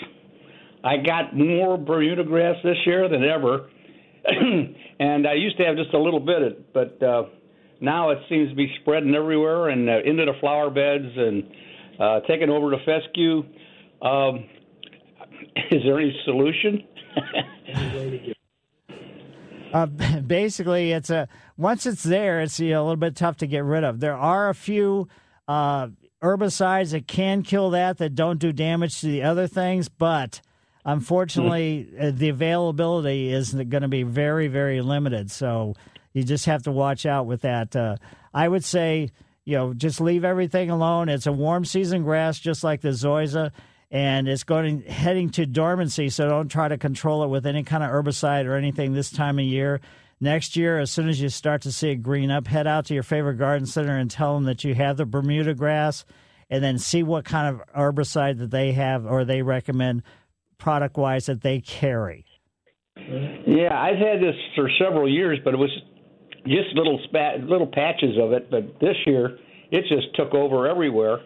[0.82, 3.68] I got more Bermuda grass this year than ever,
[4.24, 7.24] and I used to have just a little bit, of, but uh,
[7.80, 11.44] now it seems to be spreading everywhere and uh, into the flower beds and
[11.98, 13.42] uh, taking over the fescue.
[14.02, 14.44] Um,
[15.70, 16.84] is there any solution?
[19.72, 19.86] Uh,
[20.26, 23.64] basically, it's a once it's there, it's you know, a little bit tough to get
[23.64, 24.00] rid of.
[24.00, 25.08] There are a few
[25.46, 25.88] uh,
[26.22, 30.40] herbicides that can kill that that don't do damage to the other things, but
[30.84, 35.30] unfortunately, uh, the availability is going to be very, very limited.
[35.30, 35.74] So
[36.12, 37.74] you just have to watch out with that.
[37.74, 37.96] Uh,
[38.34, 39.10] I would say,
[39.44, 41.08] you know, just leave everything alone.
[41.08, 43.50] It's a warm season grass, just like the zoysia,
[43.90, 46.08] and it's going heading to dormancy.
[46.08, 49.38] So don't try to control it with any kind of herbicide or anything this time
[49.38, 49.80] of year.
[50.20, 52.94] Next year, as soon as you start to see it green up, head out to
[52.94, 56.04] your favorite garden center and tell them that you have the Bermuda grass,
[56.50, 60.02] and then see what kind of herbicide that they have or they recommend
[60.58, 62.26] product wise that they carry.
[62.96, 65.70] Yeah, I've had this for several years, but it was
[66.46, 68.50] just little spat, little patches of it.
[68.50, 69.38] But this year,
[69.70, 71.18] it just took over everywhere,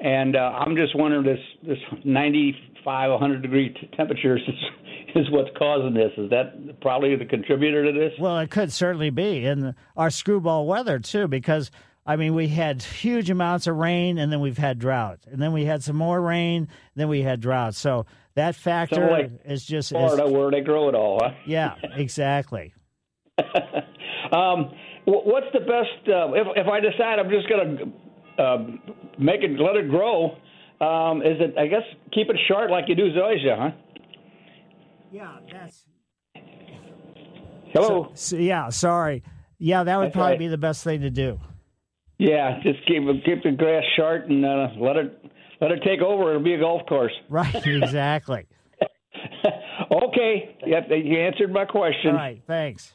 [0.00, 4.54] and uh, I'm just wondering this this 95, 100 degree t- temperatures is
[5.14, 6.12] is what's causing this.
[6.16, 8.12] Is that probably the contributor to this?
[8.18, 11.70] Well, it could certainly be, and our screwball weather too, because
[12.06, 15.52] I mean, we had huge amounts of rain, and then we've had drought, and then
[15.52, 17.74] we had some more rain, then we had drought.
[17.74, 18.04] So
[18.34, 21.20] that factor Something like is just Florida, is, where they grow it all.
[21.22, 21.30] Huh?
[21.46, 22.74] yeah, exactly.
[24.32, 24.70] Um,
[25.04, 26.08] what's the best?
[26.08, 27.76] Uh, if if I decide I'm just going
[28.36, 28.58] to uh,
[29.18, 30.36] make it, let it grow,
[30.80, 31.56] um, is it?
[31.58, 33.70] I guess keep it short like you do zoysia, huh?
[35.12, 35.84] Yeah, that's.
[37.72, 38.08] Hello.
[38.10, 39.22] So, so- yeah, sorry.
[39.58, 40.38] Yeah, that would That's probably right.
[40.38, 41.40] be the best thing to do.
[42.18, 45.24] Yeah, just keep keep the grass short and uh, let it
[45.60, 46.30] let it take over.
[46.30, 47.12] It'll be a golf course.
[47.28, 48.46] Right, exactly.
[49.90, 50.56] Okay.
[50.66, 52.10] Yep, you answered my question.
[52.10, 52.94] All right, thanks.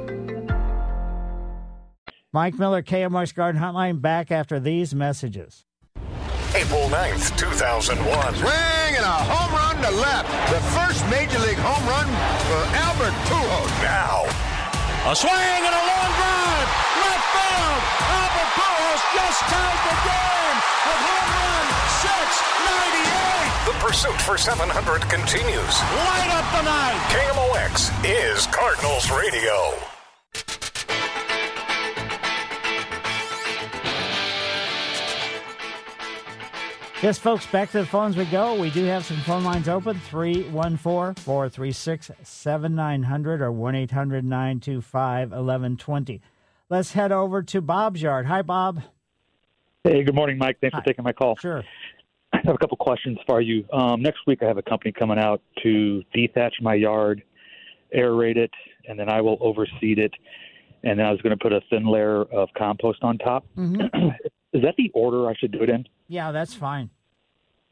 [2.33, 5.65] Mike Miller, KMOX Garden Hotline, back after these messages.
[6.55, 7.99] April 9th, 2001.
[7.99, 10.31] Swing and a home run to left.
[10.51, 12.07] The first major league home run
[12.47, 13.71] for Albert Pujols.
[13.83, 14.23] Now,
[15.11, 15.31] A swing
[15.63, 16.69] and a long drive.
[17.03, 17.81] Left field.
[18.15, 20.57] Albert Pujols just tied the game
[20.87, 21.65] with home run
[21.99, 23.67] 698.
[23.67, 25.75] the pursuit for 700 continues.
[25.99, 26.99] Light up the night.
[27.11, 29.75] KMOX is Cardinals Radio.
[37.01, 38.53] Yes, folks, back to the phones we go.
[38.53, 46.21] We do have some phone lines open 314 436 7900 or 1 800 925 1120.
[46.69, 48.27] Let's head over to Bob's yard.
[48.27, 48.83] Hi, Bob.
[49.83, 50.57] Hey, good morning, Mike.
[50.61, 51.35] Thanks for taking my call.
[51.37, 51.63] Sure.
[52.33, 53.65] I have a couple questions for you.
[53.73, 57.23] Um, next week, I have a company coming out to dethatch my yard,
[57.97, 58.51] aerate it,
[58.87, 60.13] and then I will overseed it.
[60.83, 63.43] And then I was going to put a thin layer of compost on top.
[63.57, 64.09] Mm-hmm.
[64.53, 65.85] Is that the order I should do it in?
[66.07, 66.89] Yeah, that's fine.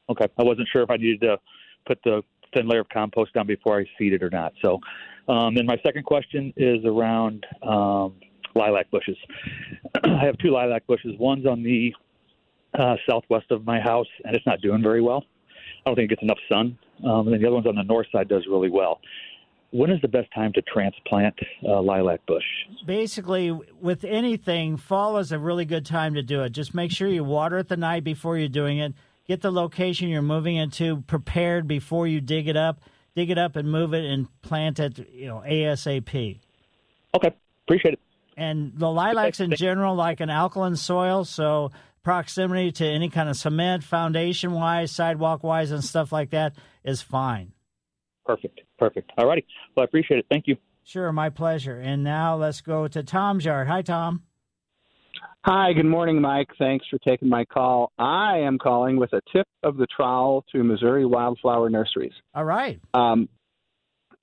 [0.10, 0.26] Okay.
[0.38, 1.38] I wasn't sure if I needed to
[1.86, 2.22] put the
[2.54, 4.54] thin layer of compost down before I seed it or not.
[4.62, 4.80] So,
[5.28, 8.16] um, then my second question is around um,
[8.56, 9.18] lilac bushes.
[10.04, 11.14] I have two lilac bushes.
[11.20, 11.94] One's on the
[12.78, 15.26] uh, southwest of my house, and it's not doing very well.
[15.86, 16.78] I don't think it gets enough sun.
[17.04, 19.00] Um, and then the other one's on the north side does really well.
[19.72, 22.44] When is the best time to transplant uh, lilac bush?
[22.86, 26.52] Basically, with anything, fall is a really good time to do it.
[26.52, 28.94] Just make sure you water it the night before you're doing it.
[29.28, 32.82] Get the location you're moving into prepared before you dig it up.
[33.16, 36.40] Dig it up and move it and plant it, you know, ASAP.
[37.16, 37.32] Okay,
[37.68, 38.00] appreciate it.
[38.38, 41.72] And the lilacs in general like an alkaline soil, so
[42.04, 47.02] proximity to any kind of cement, foundation wise, sidewalk wise, and stuff like that is
[47.02, 47.52] fine.
[48.26, 49.12] Perfect, perfect.
[49.18, 49.46] All righty.
[49.76, 50.26] Well, I appreciate it.
[50.30, 50.56] Thank you.
[50.84, 51.80] Sure, my pleasure.
[51.80, 53.68] And now let's go to Tom's yard.
[53.68, 54.24] Hi, Tom.
[55.46, 56.50] Hi, good morning, Mike.
[56.58, 57.92] Thanks for taking my call.
[57.98, 62.12] I am calling with a tip of the trowel to Missouri Wildflower Nurseries.
[62.34, 62.80] All right.
[62.94, 63.30] Um,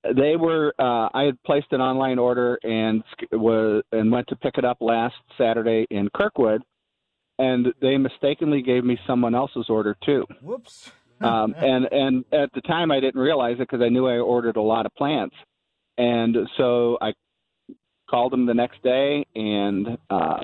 [0.03, 0.73] they were.
[0.79, 4.77] Uh, I had placed an online order and was and went to pick it up
[4.79, 6.61] last Saturday in Kirkwood,
[7.39, 10.25] and they mistakenly gave me someone else's order too.
[10.41, 10.91] Whoops.
[11.21, 14.57] Um, and and at the time I didn't realize it because I knew I ordered
[14.57, 15.35] a lot of plants,
[15.97, 17.13] and so I
[18.09, 20.43] called them the next day and uh,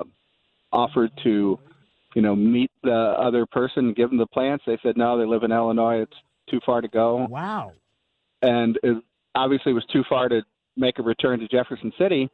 [0.71, 1.59] offered to,
[2.15, 4.63] you know, meet the other person, give them the plants.
[4.67, 6.01] They said no, they live in Illinois.
[6.01, 6.17] It's
[6.49, 7.25] too far to go.
[7.29, 7.73] Wow.
[8.41, 9.01] And it
[9.35, 10.41] obviously was too far to
[10.75, 12.29] make a return to Jefferson City.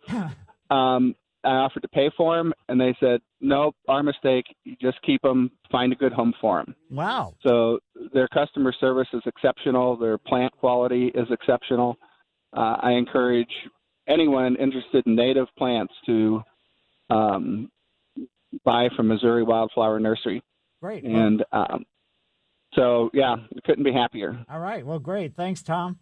[0.72, 4.46] um, I offered to pay for them, and they said, "Nope, our mistake.
[4.66, 5.52] You just keep them.
[5.72, 7.36] Find a good home for them." Wow.
[7.42, 7.80] So
[8.14, 9.96] their customer service is exceptional.
[9.96, 11.98] Their plant quality is exceptional.
[12.56, 13.52] Uh, I encourage
[14.08, 16.42] anyone interested in native plants to
[17.10, 17.72] um,
[18.66, 20.42] buy from Missouri Wildflower Nursery.
[20.82, 21.04] Great.
[21.04, 21.86] And um,
[22.74, 23.36] so, yeah,
[23.66, 24.44] couldn't be happier.
[24.50, 24.86] All right.
[24.86, 25.36] Well, great.
[25.36, 26.00] Thanks, Tom.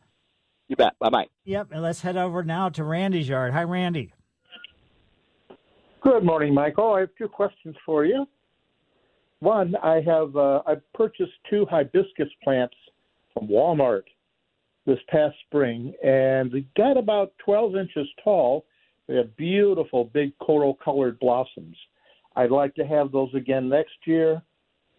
[0.68, 0.94] You bet.
[1.00, 1.28] Bye bye.
[1.46, 1.70] Yep.
[1.72, 3.54] And let's head over now to Randy's yard.
[3.54, 4.14] Hi, Randy.
[6.08, 6.94] Good morning, Michael.
[6.94, 8.26] I have two questions for you.
[9.42, 12.76] one, I have uh, I purchased two hibiscus plants
[13.34, 14.04] from Walmart
[14.86, 18.66] this past spring, and they got about 12 inches tall.
[19.10, 21.76] They have beautiful, big coral-colored blossoms.
[22.38, 24.42] I'd like to have those again next year.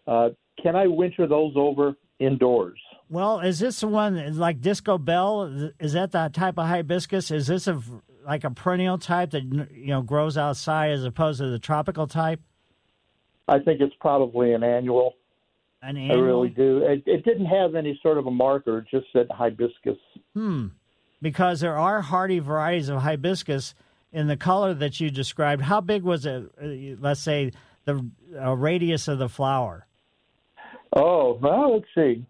[0.05, 0.29] Uh,
[0.61, 2.79] can I winter those over indoors?
[3.09, 5.71] Well, is this the one like Disco Belle?
[5.79, 7.31] Is that the type of hibiscus?
[7.31, 7.81] Is this a
[8.29, 12.39] like a perennial type that you know grows outside as opposed to the tropical type?
[13.47, 15.15] I think it's probably an annual.
[15.81, 16.17] An annual.
[16.17, 16.83] I really do.
[16.83, 19.97] It, it didn't have any sort of a marker; it just said hibiscus.
[20.35, 20.67] Hmm.
[21.21, 23.73] Because there are hardy varieties of hibiscus
[24.13, 25.63] in the color that you described.
[25.63, 26.43] How big was it?
[26.61, 27.51] uh, Let's say
[27.85, 28.05] the
[28.39, 29.87] uh, radius of the flower.
[30.95, 32.25] Oh, well, let's see.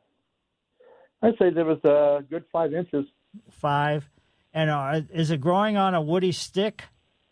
[1.22, 3.06] I'd say there was a good five inches.
[3.50, 4.10] Five.
[4.54, 6.84] And uh, is it growing on a woody stick?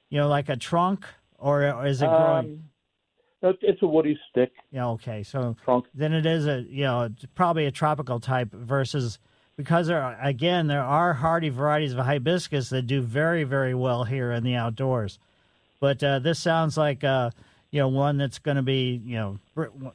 [0.09, 1.05] You know, like a trunk,
[1.37, 2.45] or is it growing?
[2.45, 4.51] Um, it- it's a woody stick.
[4.71, 4.87] Yeah.
[4.89, 5.23] Okay.
[5.23, 5.85] So trunk.
[5.93, 9.19] then it is a you know probably a tropical type versus
[9.57, 14.03] because there are, again there are hardy varieties of hibiscus that do very very well
[14.05, 15.19] here in the outdoors,
[15.79, 17.29] but uh, this sounds like uh,
[17.69, 19.39] you know one that's going to be you know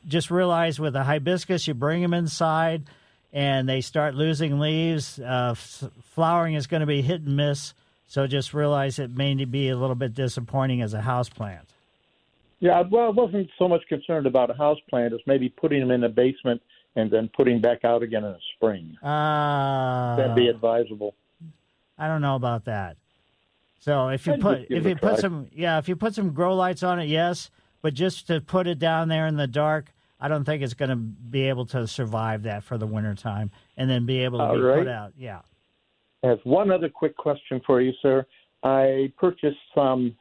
[0.07, 2.85] just realize with a hibiscus you bring them inside
[3.33, 5.19] and they start losing leaves.
[5.19, 7.75] Uh, f- flowering is going to be hit and miss.
[8.07, 11.67] So just realize it may be a little bit disappointing as a house plant.
[12.61, 15.91] Yeah, well, I wasn't so much concerned about a house plant as maybe putting them
[15.91, 16.61] in the basement
[16.95, 18.97] and then putting back out again in the spring.
[19.03, 21.15] Uh, That'd be advisable.
[21.99, 22.97] I don't know about that.
[23.81, 25.17] So if you I'd put if you put try.
[25.17, 28.69] some yeah if you put some grow lights on it yes, but just to put
[28.69, 29.93] it down there in the dark,
[30.23, 33.51] I don't think it's going to be able to survive that for the winter time
[33.77, 34.79] and then be able to All be right.
[34.79, 35.13] put out.
[35.19, 35.41] Yeah.
[36.23, 38.25] I have one other quick question for you, sir.
[38.63, 40.15] I purchased some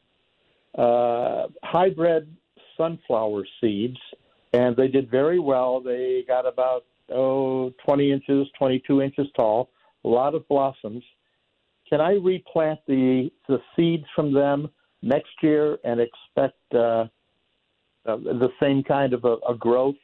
[0.76, 2.36] uh, hybrid
[2.76, 4.00] sunflower seeds,
[4.54, 5.80] and they did very well.
[5.80, 9.70] They got about oh 20 inches, 22 inches tall,
[10.04, 11.04] a lot of blossoms.
[11.88, 14.68] Can I replant the the seeds from them
[15.04, 17.06] next year and expect uh,
[18.06, 19.96] uh, the same kind of a, a growth,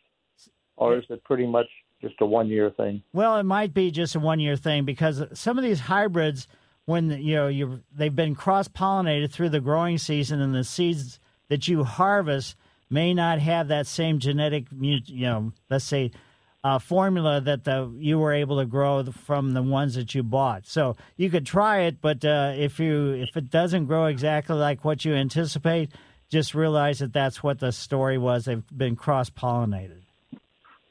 [0.75, 1.67] or is it pretty much
[2.01, 3.01] just a one year thing?
[3.13, 6.47] Well, it might be just a one year thing because some of these hybrids,
[6.85, 11.19] when you know you they've been cross pollinated through the growing season, and the seeds
[11.49, 12.55] that you harvest
[12.89, 16.11] may not have that same genetic, you know, let's say.
[16.63, 20.65] Uh, formula that the you were able to grow from the ones that you bought.
[20.65, 24.83] So you could try it, but uh, if you if it doesn't grow exactly like
[24.83, 25.91] what you anticipate,
[26.29, 28.45] just realize that that's what the story was.
[28.45, 30.01] They've been cross pollinated.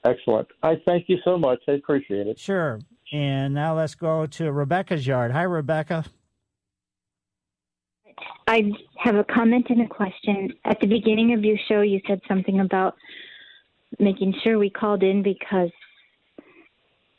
[0.04, 0.48] Excellent.
[0.62, 1.60] I thank you so much.
[1.68, 2.38] I appreciate it.
[2.38, 2.80] Sure.
[3.12, 5.32] And now let's go to Rebecca's yard.
[5.32, 6.04] Hi, Rebecca.
[8.46, 10.52] I have a comment and a question.
[10.64, 12.94] At the beginning of your show, you said something about
[13.98, 15.70] making sure we called in because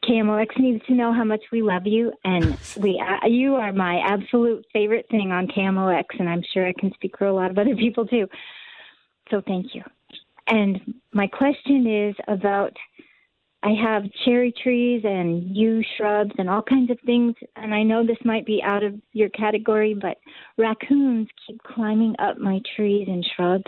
[0.06, 4.00] KMOX needs to know how much we love you, and we uh, you are my
[4.00, 7.58] absolute favorite thing on KMOX, and I'm sure I can speak for a lot of
[7.58, 8.28] other people too.
[9.30, 9.84] So thank you.
[10.48, 10.80] And
[11.14, 12.72] my question is about
[13.64, 18.06] I have cherry trees and yew shrubs and all kinds of things, and I know
[18.06, 20.18] this might be out of your category, but
[20.58, 23.66] raccoons keep climbing up my trees and shrubs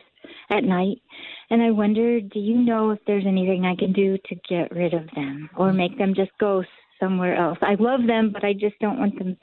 [0.51, 1.01] at night.
[1.50, 4.93] And I wonder, do you know if there's anything I can do to get rid
[4.93, 6.64] of them or make them just go
[7.00, 7.58] somewhere else?
[7.62, 9.36] I love them, but I just don't want them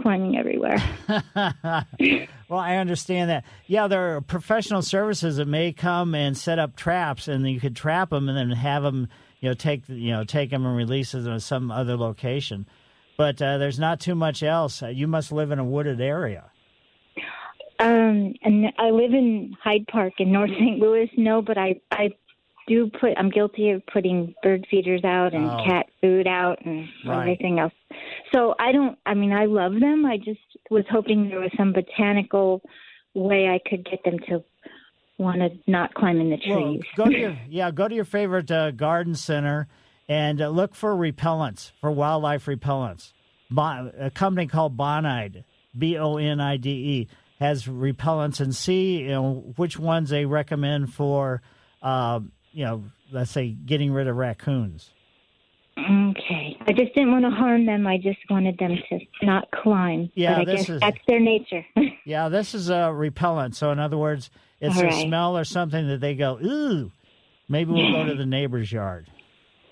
[0.00, 0.78] climbing everywhere.
[2.48, 3.44] well, I understand that.
[3.66, 7.76] Yeah, there are professional services that may come and set up traps, and you could
[7.76, 9.08] trap them and then have them,
[9.40, 12.66] you know, take you know take them and release them to some other location.
[13.18, 14.82] But uh, there's not too much else.
[14.82, 16.51] Uh, you must live in a wooded area.
[17.82, 20.78] Um, and I live in Hyde Park in North St.
[20.78, 21.10] Louis.
[21.16, 22.10] No, but I I
[22.68, 23.10] do put.
[23.16, 25.64] I'm guilty of putting bird feeders out and Oh.
[25.64, 27.18] cat food out and Right.
[27.20, 27.72] everything else.
[28.34, 28.96] So I don't.
[29.04, 30.06] I mean, I love them.
[30.06, 32.62] I just was hoping there was some botanical
[33.14, 34.44] way I could get them to
[35.18, 36.82] want to not climb in the Well, trees.
[36.96, 39.66] go to your yeah, go to your favorite uh, garden center
[40.08, 43.12] and uh, look for repellents for wildlife repellents.
[43.50, 45.44] Bon, a company called Bonide,
[45.76, 47.08] B O N I D E,
[47.42, 51.42] has repellents and see you know which ones they recommend for,
[51.82, 52.20] uh,
[52.52, 54.90] you know, let's say getting rid of raccoons.
[55.78, 56.56] Okay.
[56.66, 57.86] I just didn't want to harm them.
[57.86, 60.10] I just wanted them to not climb.
[60.14, 61.64] Yeah, but I this guess is- that's their nature.
[62.04, 63.54] Yeah, this is a repellent.
[63.54, 64.28] So in other words,
[64.60, 65.06] it's All a right.
[65.06, 66.90] smell or something that they go ooh.
[67.48, 69.06] Maybe we'll go to the neighbor's yard.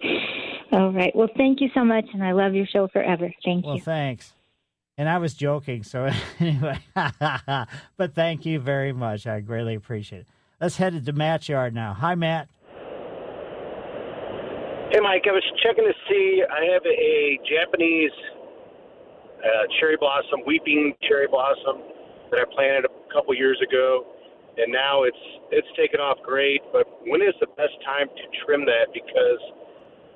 [0.73, 1.11] All right.
[1.15, 3.33] Well, thank you so much, and I love your show forever.
[3.45, 3.79] Thank Well, you.
[3.85, 4.33] Well, thanks.
[5.01, 6.77] And I was joking, so anyway.
[7.97, 9.27] but thank you very much.
[9.27, 10.27] I greatly appreciate it.
[10.61, 11.95] Let's head to Matt's yard now.
[11.95, 12.51] Hi, Matt.
[14.93, 16.45] Hey, Mike, I was checking to see.
[16.45, 18.13] I have a Japanese
[19.41, 21.81] uh, cherry blossom, weeping cherry blossom,
[22.31, 24.05] that I planted a couple years ago,
[24.59, 26.61] and now it's it's taken off great.
[26.75, 28.93] But when is the best time to trim that?
[28.93, 29.41] Because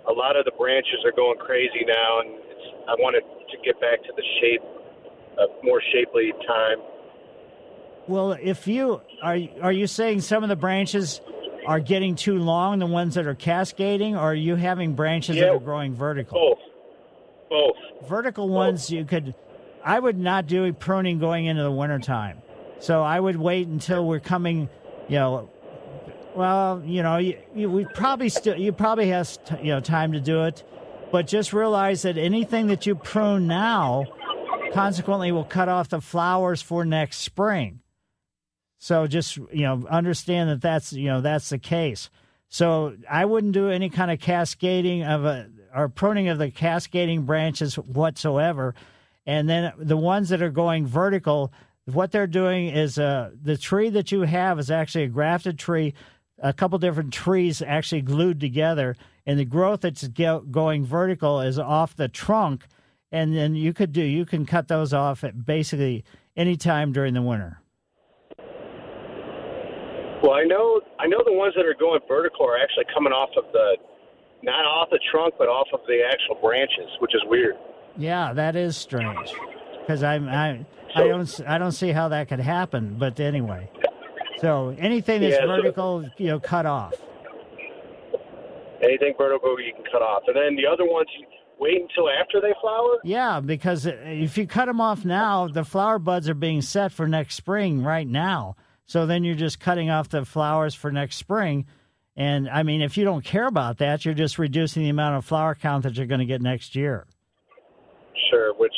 [0.05, 2.45] a lot of the branches are going crazy now, and
[2.89, 4.62] I wanted to get back to the shape,
[5.39, 6.78] a more shapely time.
[8.07, 11.20] Well, if you are, are you saying some of the branches
[11.66, 15.49] are getting too long, the ones that are cascading, or are you having branches that
[15.49, 16.39] are growing vertical?
[16.39, 16.59] Both.
[17.49, 18.09] Both.
[18.09, 19.35] Vertical ones, you could.
[19.82, 22.43] I would not do pruning going into the wintertime.
[22.80, 24.68] So I would wait until we're coming,
[25.09, 25.51] you know.
[26.35, 30.20] Well, you know, you, you, we probably still you probably have you know time to
[30.20, 30.64] do it,
[31.11, 34.05] but just realize that anything that you prune now,
[34.73, 37.81] consequently, will cut off the flowers for next spring.
[38.79, 42.11] So just you know understand that that's you know that's the case.
[42.49, 47.23] So I wouldn't do any kind of cascading of a or pruning of the cascading
[47.23, 48.75] branches whatsoever.
[49.27, 51.53] And then the ones that are going vertical,
[51.87, 55.95] what they're doing is uh, the tree that you have is actually a grafted tree,
[56.39, 58.97] a couple different trees actually glued together,
[59.27, 62.64] and the growth that's go- going vertical is off the trunk.
[63.12, 66.05] And then you could do you can cut those off at basically
[66.37, 67.61] any time during the winter.
[70.22, 73.31] Well, I know I know the ones that are going vertical are actually coming off
[73.37, 73.77] of the
[74.43, 77.55] not off the trunk, but off of the actual branches, which is weird.
[77.97, 79.33] Yeah, that is strange
[79.81, 80.64] because I'm I
[80.97, 82.97] I don't I don't see how that could happen.
[82.99, 83.70] But anyway,
[84.39, 86.95] so anything that's Yeah, so- vertical, you know, cut off.
[88.83, 91.09] Anything vertical you can cut off, and then the other ones
[91.59, 92.99] wait until after they flower.
[93.05, 97.07] Yeah, because if you cut them off now, the flower buds are being set for
[97.07, 98.57] next spring right now.
[98.87, 101.66] So then you're just cutting off the flowers for next spring.
[102.16, 105.25] And I mean, if you don't care about that, you're just reducing the amount of
[105.25, 107.07] flower count that you're going to get next year.
[108.31, 108.75] Sure, which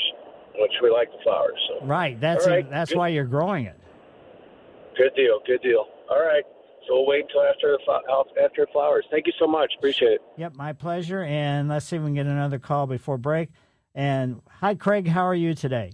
[0.59, 1.59] which we like the flowers.
[1.68, 2.18] So Right.
[2.20, 2.99] That's right, that's good.
[2.99, 3.78] why you're growing it.
[4.97, 5.86] good deal, good deal.
[6.11, 6.44] All right,
[6.87, 9.05] so we'll wait until after the after it flowers.
[9.11, 9.72] Thank you so much.
[9.78, 10.22] Appreciate it.
[10.37, 11.22] Yep, my pleasure.
[11.22, 13.51] And let's see if we can get another call before break.
[13.95, 15.09] And hi, Craig.
[15.09, 15.93] How are you today?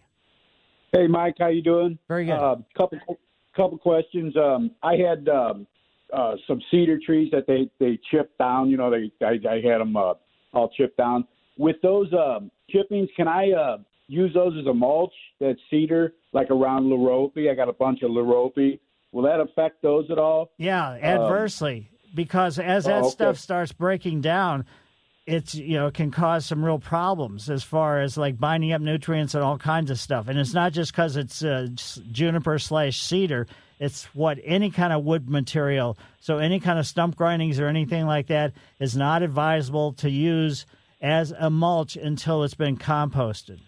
[0.93, 1.99] Hey, Mike, how you doing?
[2.09, 2.33] Very good.
[2.33, 2.99] Uh, couple
[3.57, 4.37] couple questions.
[4.37, 5.67] Um, I had um,
[6.13, 8.69] uh, some cedar trees that they they chipped down.
[8.69, 10.15] You know, they I, I had them uh,
[10.53, 11.27] all chipped down.
[11.59, 13.79] With those um, chippings, can I uh,
[14.09, 15.15] use those as a mulch?
[15.41, 17.51] That cedar, like around liriope.
[17.51, 18.79] I got a bunch of liriope.
[19.13, 20.51] Will that affect those at all?
[20.59, 23.11] Yeah, Um, adversely, because as that oh, okay.
[23.11, 24.65] stuff starts breaking down,
[25.27, 29.35] it's you know can cause some real problems as far as like binding up nutrients
[29.35, 30.29] and all kinds of stuff.
[30.29, 31.69] And it's not just because it's uh,
[32.11, 33.47] juniper slash cedar.
[33.79, 35.97] It's what any kind of wood material.
[36.21, 40.67] So any kind of stump grindings or anything like that is not advisable to use
[41.01, 43.59] as a mulch until it's been composted.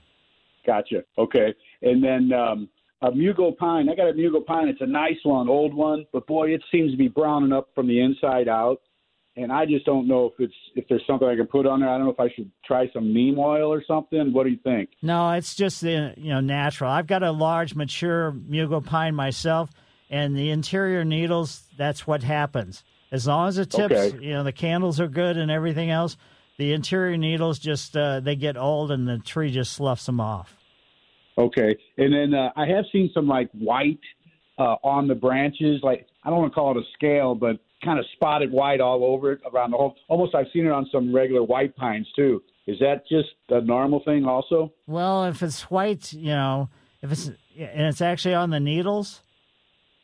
[0.65, 1.03] Gotcha.
[1.19, 1.55] Okay.
[1.83, 2.69] And then um,
[3.07, 3.89] a Mugo pine.
[3.89, 4.69] I got a Mugo pine.
[4.69, 7.87] It's a nice one, old one, but boy, it seems to be browning up from
[7.89, 8.81] the inside out.
[9.37, 11.89] And I just don't know if it's if there's something I can put on there.
[11.89, 14.33] I don't know if I should try some neem oil or something.
[14.33, 14.91] What do you think?
[15.03, 16.89] No, it's just the you know natural.
[16.91, 19.71] I've got a large mature mugo pine myself,
[20.09, 21.65] and the interior needles.
[21.77, 22.85] That's what happens.
[23.11, 24.25] As long as the tips, Okay.
[24.25, 26.17] you know, the candles are good and everything else,
[26.57, 30.57] the interior needles just uh, they get old and the tree just sloughs them off.
[31.37, 31.77] Okay.
[31.99, 34.01] And then uh, I have seen some like white
[34.59, 35.81] uh, on the branches.
[35.83, 39.05] Like I don't want to call it a scale, but kind of spotted white all
[39.05, 39.95] over it around the whole.
[40.09, 42.43] Almost I've seen it on some regular white pines too.
[42.67, 44.73] Is that just a normal thing also?
[44.87, 46.71] Well, if it's white, you know,
[47.03, 49.21] if it's and it's actually on the needles.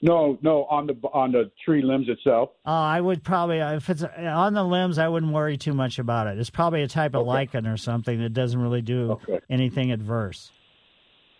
[0.02, 2.50] No, no, on the on the tree limbs itself.
[2.66, 6.26] Uh, I would probably, if it's on the limbs, I wouldn't worry too much about
[6.26, 6.38] it.
[6.38, 9.18] It's probably a type of lichen or something that doesn't really do
[9.50, 10.52] anything adverse.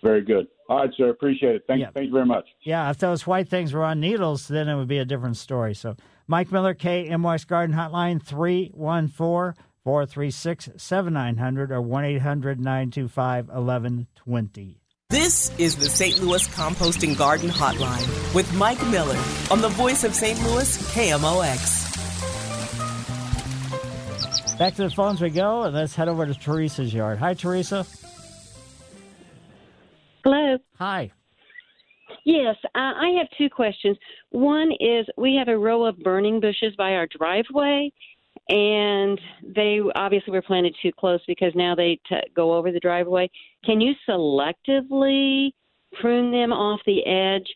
[0.03, 0.47] Very good.
[0.69, 1.11] All right, sir.
[1.11, 1.63] Appreciate it.
[1.67, 1.91] Thank, Yeah.
[1.95, 2.47] thank you very much.
[2.63, 5.75] Yeah, if those white things were on needles, then it would be a different story.
[5.75, 5.97] So,
[6.27, 9.55] Mike Miller, KMOX Garden Hotline, 314
[9.85, 14.77] 436 7900 or 1 800 925 1120.
[15.09, 16.21] This is the St.
[16.23, 19.19] Louis Composting Garden Hotline with Mike Miller
[19.51, 20.39] on the voice of St.
[20.45, 21.89] Louis, KMOX.
[24.59, 27.19] Back to the phones we go, and let's head over to Teresa's yard.
[27.19, 27.87] Hi, Teresa.
[30.25, 30.59] Hello.
[30.79, 31.11] Hi.
[32.25, 33.97] Yes, uh, I have two questions.
[34.31, 37.91] One is we have a row of burning bushes by our driveway,
[38.49, 39.19] and
[39.55, 43.31] they obviously were planted too close because now they t- go over the driveway.
[43.65, 45.53] Can you selectively
[46.01, 47.47] prune them off the edge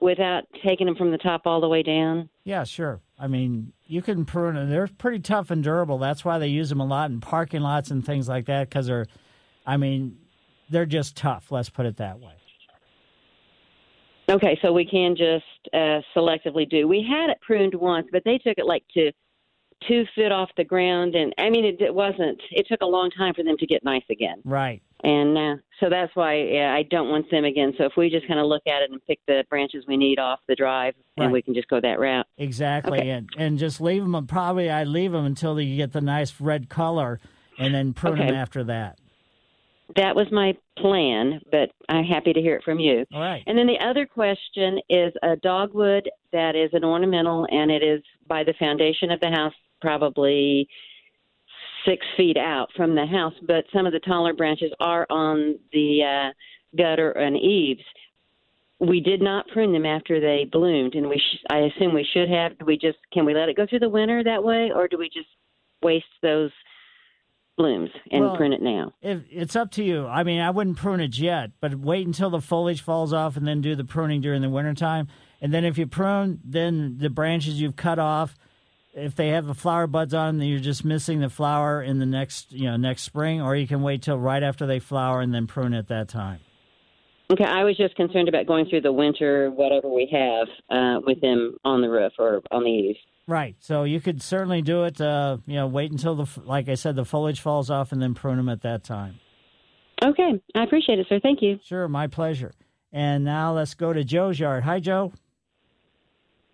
[0.00, 2.28] without taking them from the top all the way down?
[2.44, 3.00] Yeah, sure.
[3.18, 4.68] I mean, you can prune them.
[4.68, 5.98] They're pretty tough and durable.
[5.98, 8.88] That's why they use them a lot in parking lots and things like that because
[8.88, 9.06] they're,
[9.64, 10.18] I mean,
[10.72, 11.52] they're just tough.
[11.52, 12.32] Let's put it that way.
[14.28, 15.44] Okay, so we can just
[15.74, 16.88] uh, selectively do.
[16.88, 19.12] We had it pruned once, but they took it like to
[19.86, 22.40] two foot off the ground, and I mean, it, it wasn't.
[22.50, 24.40] It took a long time for them to get nice again.
[24.44, 24.80] Right.
[25.04, 27.74] And uh, so that's why yeah, I don't want them again.
[27.76, 30.20] So if we just kind of look at it and pick the branches we need
[30.20, 31.24] off the drive, Right.
[31.24, 32.26] and we can just go that route.
[32.38, 33.10] Exactly, Okay.
[33.10, 34.26] and and just leave them.
[34.28, 37.18] Probably I leave them until you get the nice red color,
[37.58, 38.98] and then prune them after that.
[39.96, 43.04] That was my plan, but I'm happy to hear it from you.
[43.12, 43.42] All right.
[43.46, 48.02] And then the other question is a dogwood that is an ornamental, and it is
[48.26, 50.68] by the foundation of the house, probably
[51.84, 53.34] six feet out from the house.
[53.46, 57.82] But some of the taller branches are on the uh, gutter and eaves.
[58.78, 62.28] We did not prune them after they bloomed, and we sh- I assume we should
[62.30, 62.58] have.
[62.58, 64.98] Do we just can we let it go through the winter that way, or do
[64.98, 65.28] we just
[65.82, 66.50] waste those
[67.56, 68.92] blooms and Well, prune it now?
[69.02, 70.06] If it's up to you.
[70.06, 73.46] I mean, I wouldn't prune it yet, but wait until the foliage falls off and
[73.46, 75.08] then do the pruning during the wintertime.
[75.40, 78.34] And then if you prune, then the branches you've cut off,
[78.94, 81.98] if they have the flower buds on them, then you're just missing the flower in
[81.98, 85.20] the next, you know, next spring, or you can wait till right after they flower
[85.20, 86.40] and then prune at that time.
[87.30, 91.20] Okay, I was just concerned about going through the winter, whatever we have, uh, with
[91.22, 92.98] them on the roof or on the eaves.
[93.28, 93.56] Right.
[93.60, 95.00] So you could certainly do it.
[95.00, 98.14] Uh, you know, wait until the, like I said, the foliage falls off and then
[98.14, 99.20] prune them at that time.
[100.02, 101.20] Okay, I appreciate it, sir.
[101.22, 101.60] Thank you.
[101.64, 102.52] Sure, my pleasure.
[102.92, 104.64] And now let's go to Joe's yard.
[104.64, 105.12] Hi, Joe.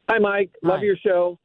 [0.09, 0.51] Hi, Mike.
[0.63, 1.39] Love your show.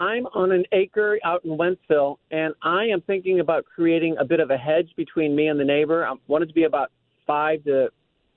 [0.00, 4.38] I'm on an acre out in Wentzville, and I am thinking about creating a bit
[4.38, 6.06] of a hedge between me and the neighbor.
[6.06, 6.92] I want it to be about
[7.26, 7.88] five to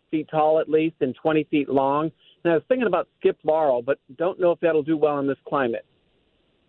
[0.09, 2.11] feet tall at least and 20 feet long.
[2.43, 5.27] And I was thinking about skip laurel, but don't know if that'll do well in
[5.27, 5.85] this climate.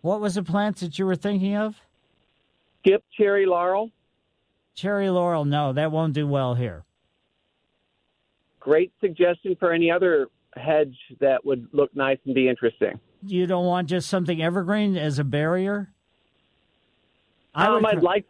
[0.03, 1.77] What was the plant that you were thinking of?
[2.81, 3.89] Skip cherry laurel,
[4.75, 5.45] Cherry laurel.
[5.45, 6.83] No, that won't do well here.
[8.59, 10.27] great suggestion for any other
[10.57, 12.99] hedge that would look nice and be interesting.
[13.25, 15.93] You don't want just something evergreen as a barrier?
[17.55, 18.25] I Um, would I'd like.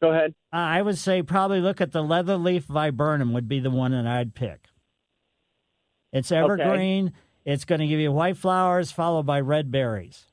[0.00, 0.34] Go ahead.
[0.52, 3.90] Uh, I would say probably look at the leather leaf viburnum would be the one
[3.92, 4.66] that I'd pick.
[6.12, 7.12] It's evergreen.
[7.44, 10.26] It's going to give you white flowers followed by red berries.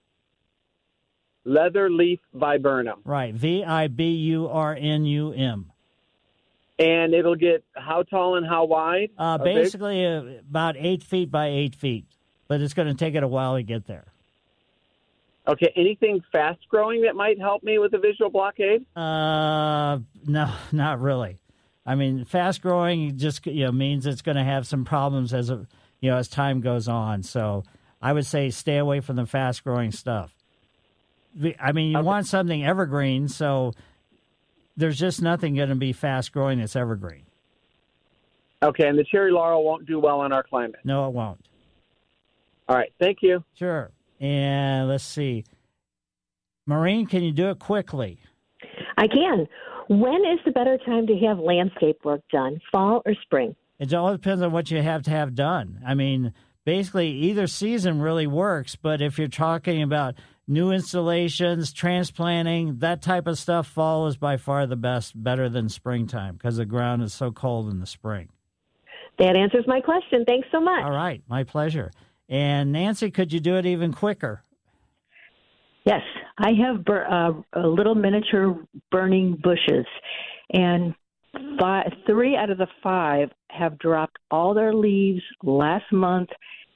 [1.44, 3.02] Leather leaf viburnum.
[3.04, 3.34] Right.
[3.34, 5.72] V I B U R N U M.
[6.78, 9.10] And it'll get how tall and how wide?
[9.18, 12.06] Uh, basically, uh, about eight feet by eight feet,
[12.48, 14.06] but it's going to take it a while to get there.
[15.48, 18.86] Okay, anything fast growing that might help me with the visual blockade?
[18.96, 21.40] Uh, no, not really.
[21.86, 25.50] I mean, fast growing just you know means it's going to have some problems as
[25.50, 25.68] a,
[26.00, 27.24] you know as time goes on.
[27.24, 27.64] So
[28.02, 30.34] I would say stay away from the fast growing stuff.
[31.36, 33.74] The- I mean, you want something evergreen, so
[34.76, 37.24] there's just nothing going to be fast growing that's evergreen.
[38.64, 40.82] Okay, and the cherry laurel won't do well in our climate.
[40.84, 41.44] No, it won't.
[42.70, 43.44] All right, thank you.
[43.56, 43.92] Sure.
[44.20, 45.46] And let's see,
[46.68, 48.20] Maureen, can you do it quickly?
[48.98, 49.48] I can.
[49.90, 53.56] When is the better time to have landscape work done, fall or spring?
[53.80, 55.82] It all depends on what you have to have done.
[55.86, 56.34] I mean,
[56.66, 60.16] basically, either season really works, but if you're talking about
[60.48, 65.70] new installations, transplanting, that type of stuff, fall is by far the best, better than
[65.70, 68.30] springtime because the ground is so cold in the spring.
[69.20, 70.26] That answers my question.
[70.26, 70.84] Thanks so much.
[70.84, 71.92] All right, my pleasure.
[72.30, 74.44] And Nancy, could you do it even quicker?
[75.86, 76.02] Yes,
[76.38, 78.56] I have bur- uh, little miniature
[78.92, 79.86] burning bushes,
[80.54, 80.94] and
[81.60, 86.30] five, three out of the five have dropped all their leaves last month,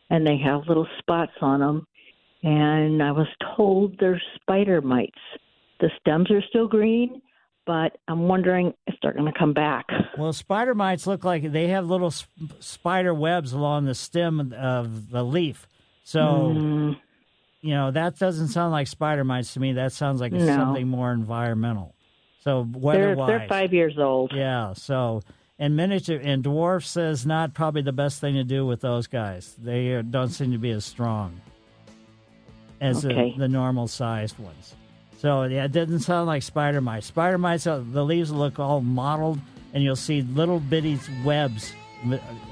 [0.10, 1.88] and they have little spots on them.
[2.46, 3.28] And I was
[3.58, 5.18] told they're spider mites.
[5.80, 7.22] The stems are still green,
[7.66, 9.86] but I'm wondering if they're going to come back.
[10.18, 15.10] Well, spider mites look like they have little sp- spider webs along the stem of
[15.10, 15.68] the leaf.
[16.06, 16.22] So,
[16.56, 16.98] Mm.
[17.62, 19.74] you know, that doesn't sound like spider mites to me.
[19.74, 20.46] That sounds like No.
[20.46, 21.96] something more environmental.
[22.42, 24.32] So, They're, weather-wise, they're five years old.
[24.34, 24.72] Yeah.
[24.74, 25.22] So,
[25.60, 29.56] and miniature and dwarf says not probably the best thing to do with those guys.
[29.62, 31.42] They don't seem to be as strong
[32.82, 33.32] as Okay.
[33.34, 34.76] the, the normal sized ones.
[35.18, 37.08] So yeah, it doesn't sound like spider mites.
[37.08, 39.40] Spider mites, uh, the leaves look all mottled,
[39.74, 41.74] and you'll see little bitty webs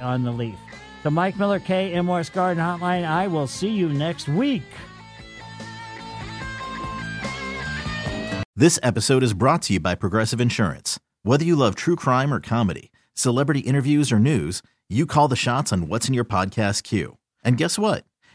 [0.02, 0.56] on the leaf.
[1.04, 3.06] So Mike Miller, KMOX Garden Hotline.
[3.06, 4.64] I will see you next week.
[8.56, 11.00] This episode is brought to you by Progressive Insurance.
[11.24, 15.74] Whether you love true crime or comedy, celebrity interviews or news, you call the shots
[15.74, 17.18] on what's in your podcast queue.
[17.44, 18.06] And guess what?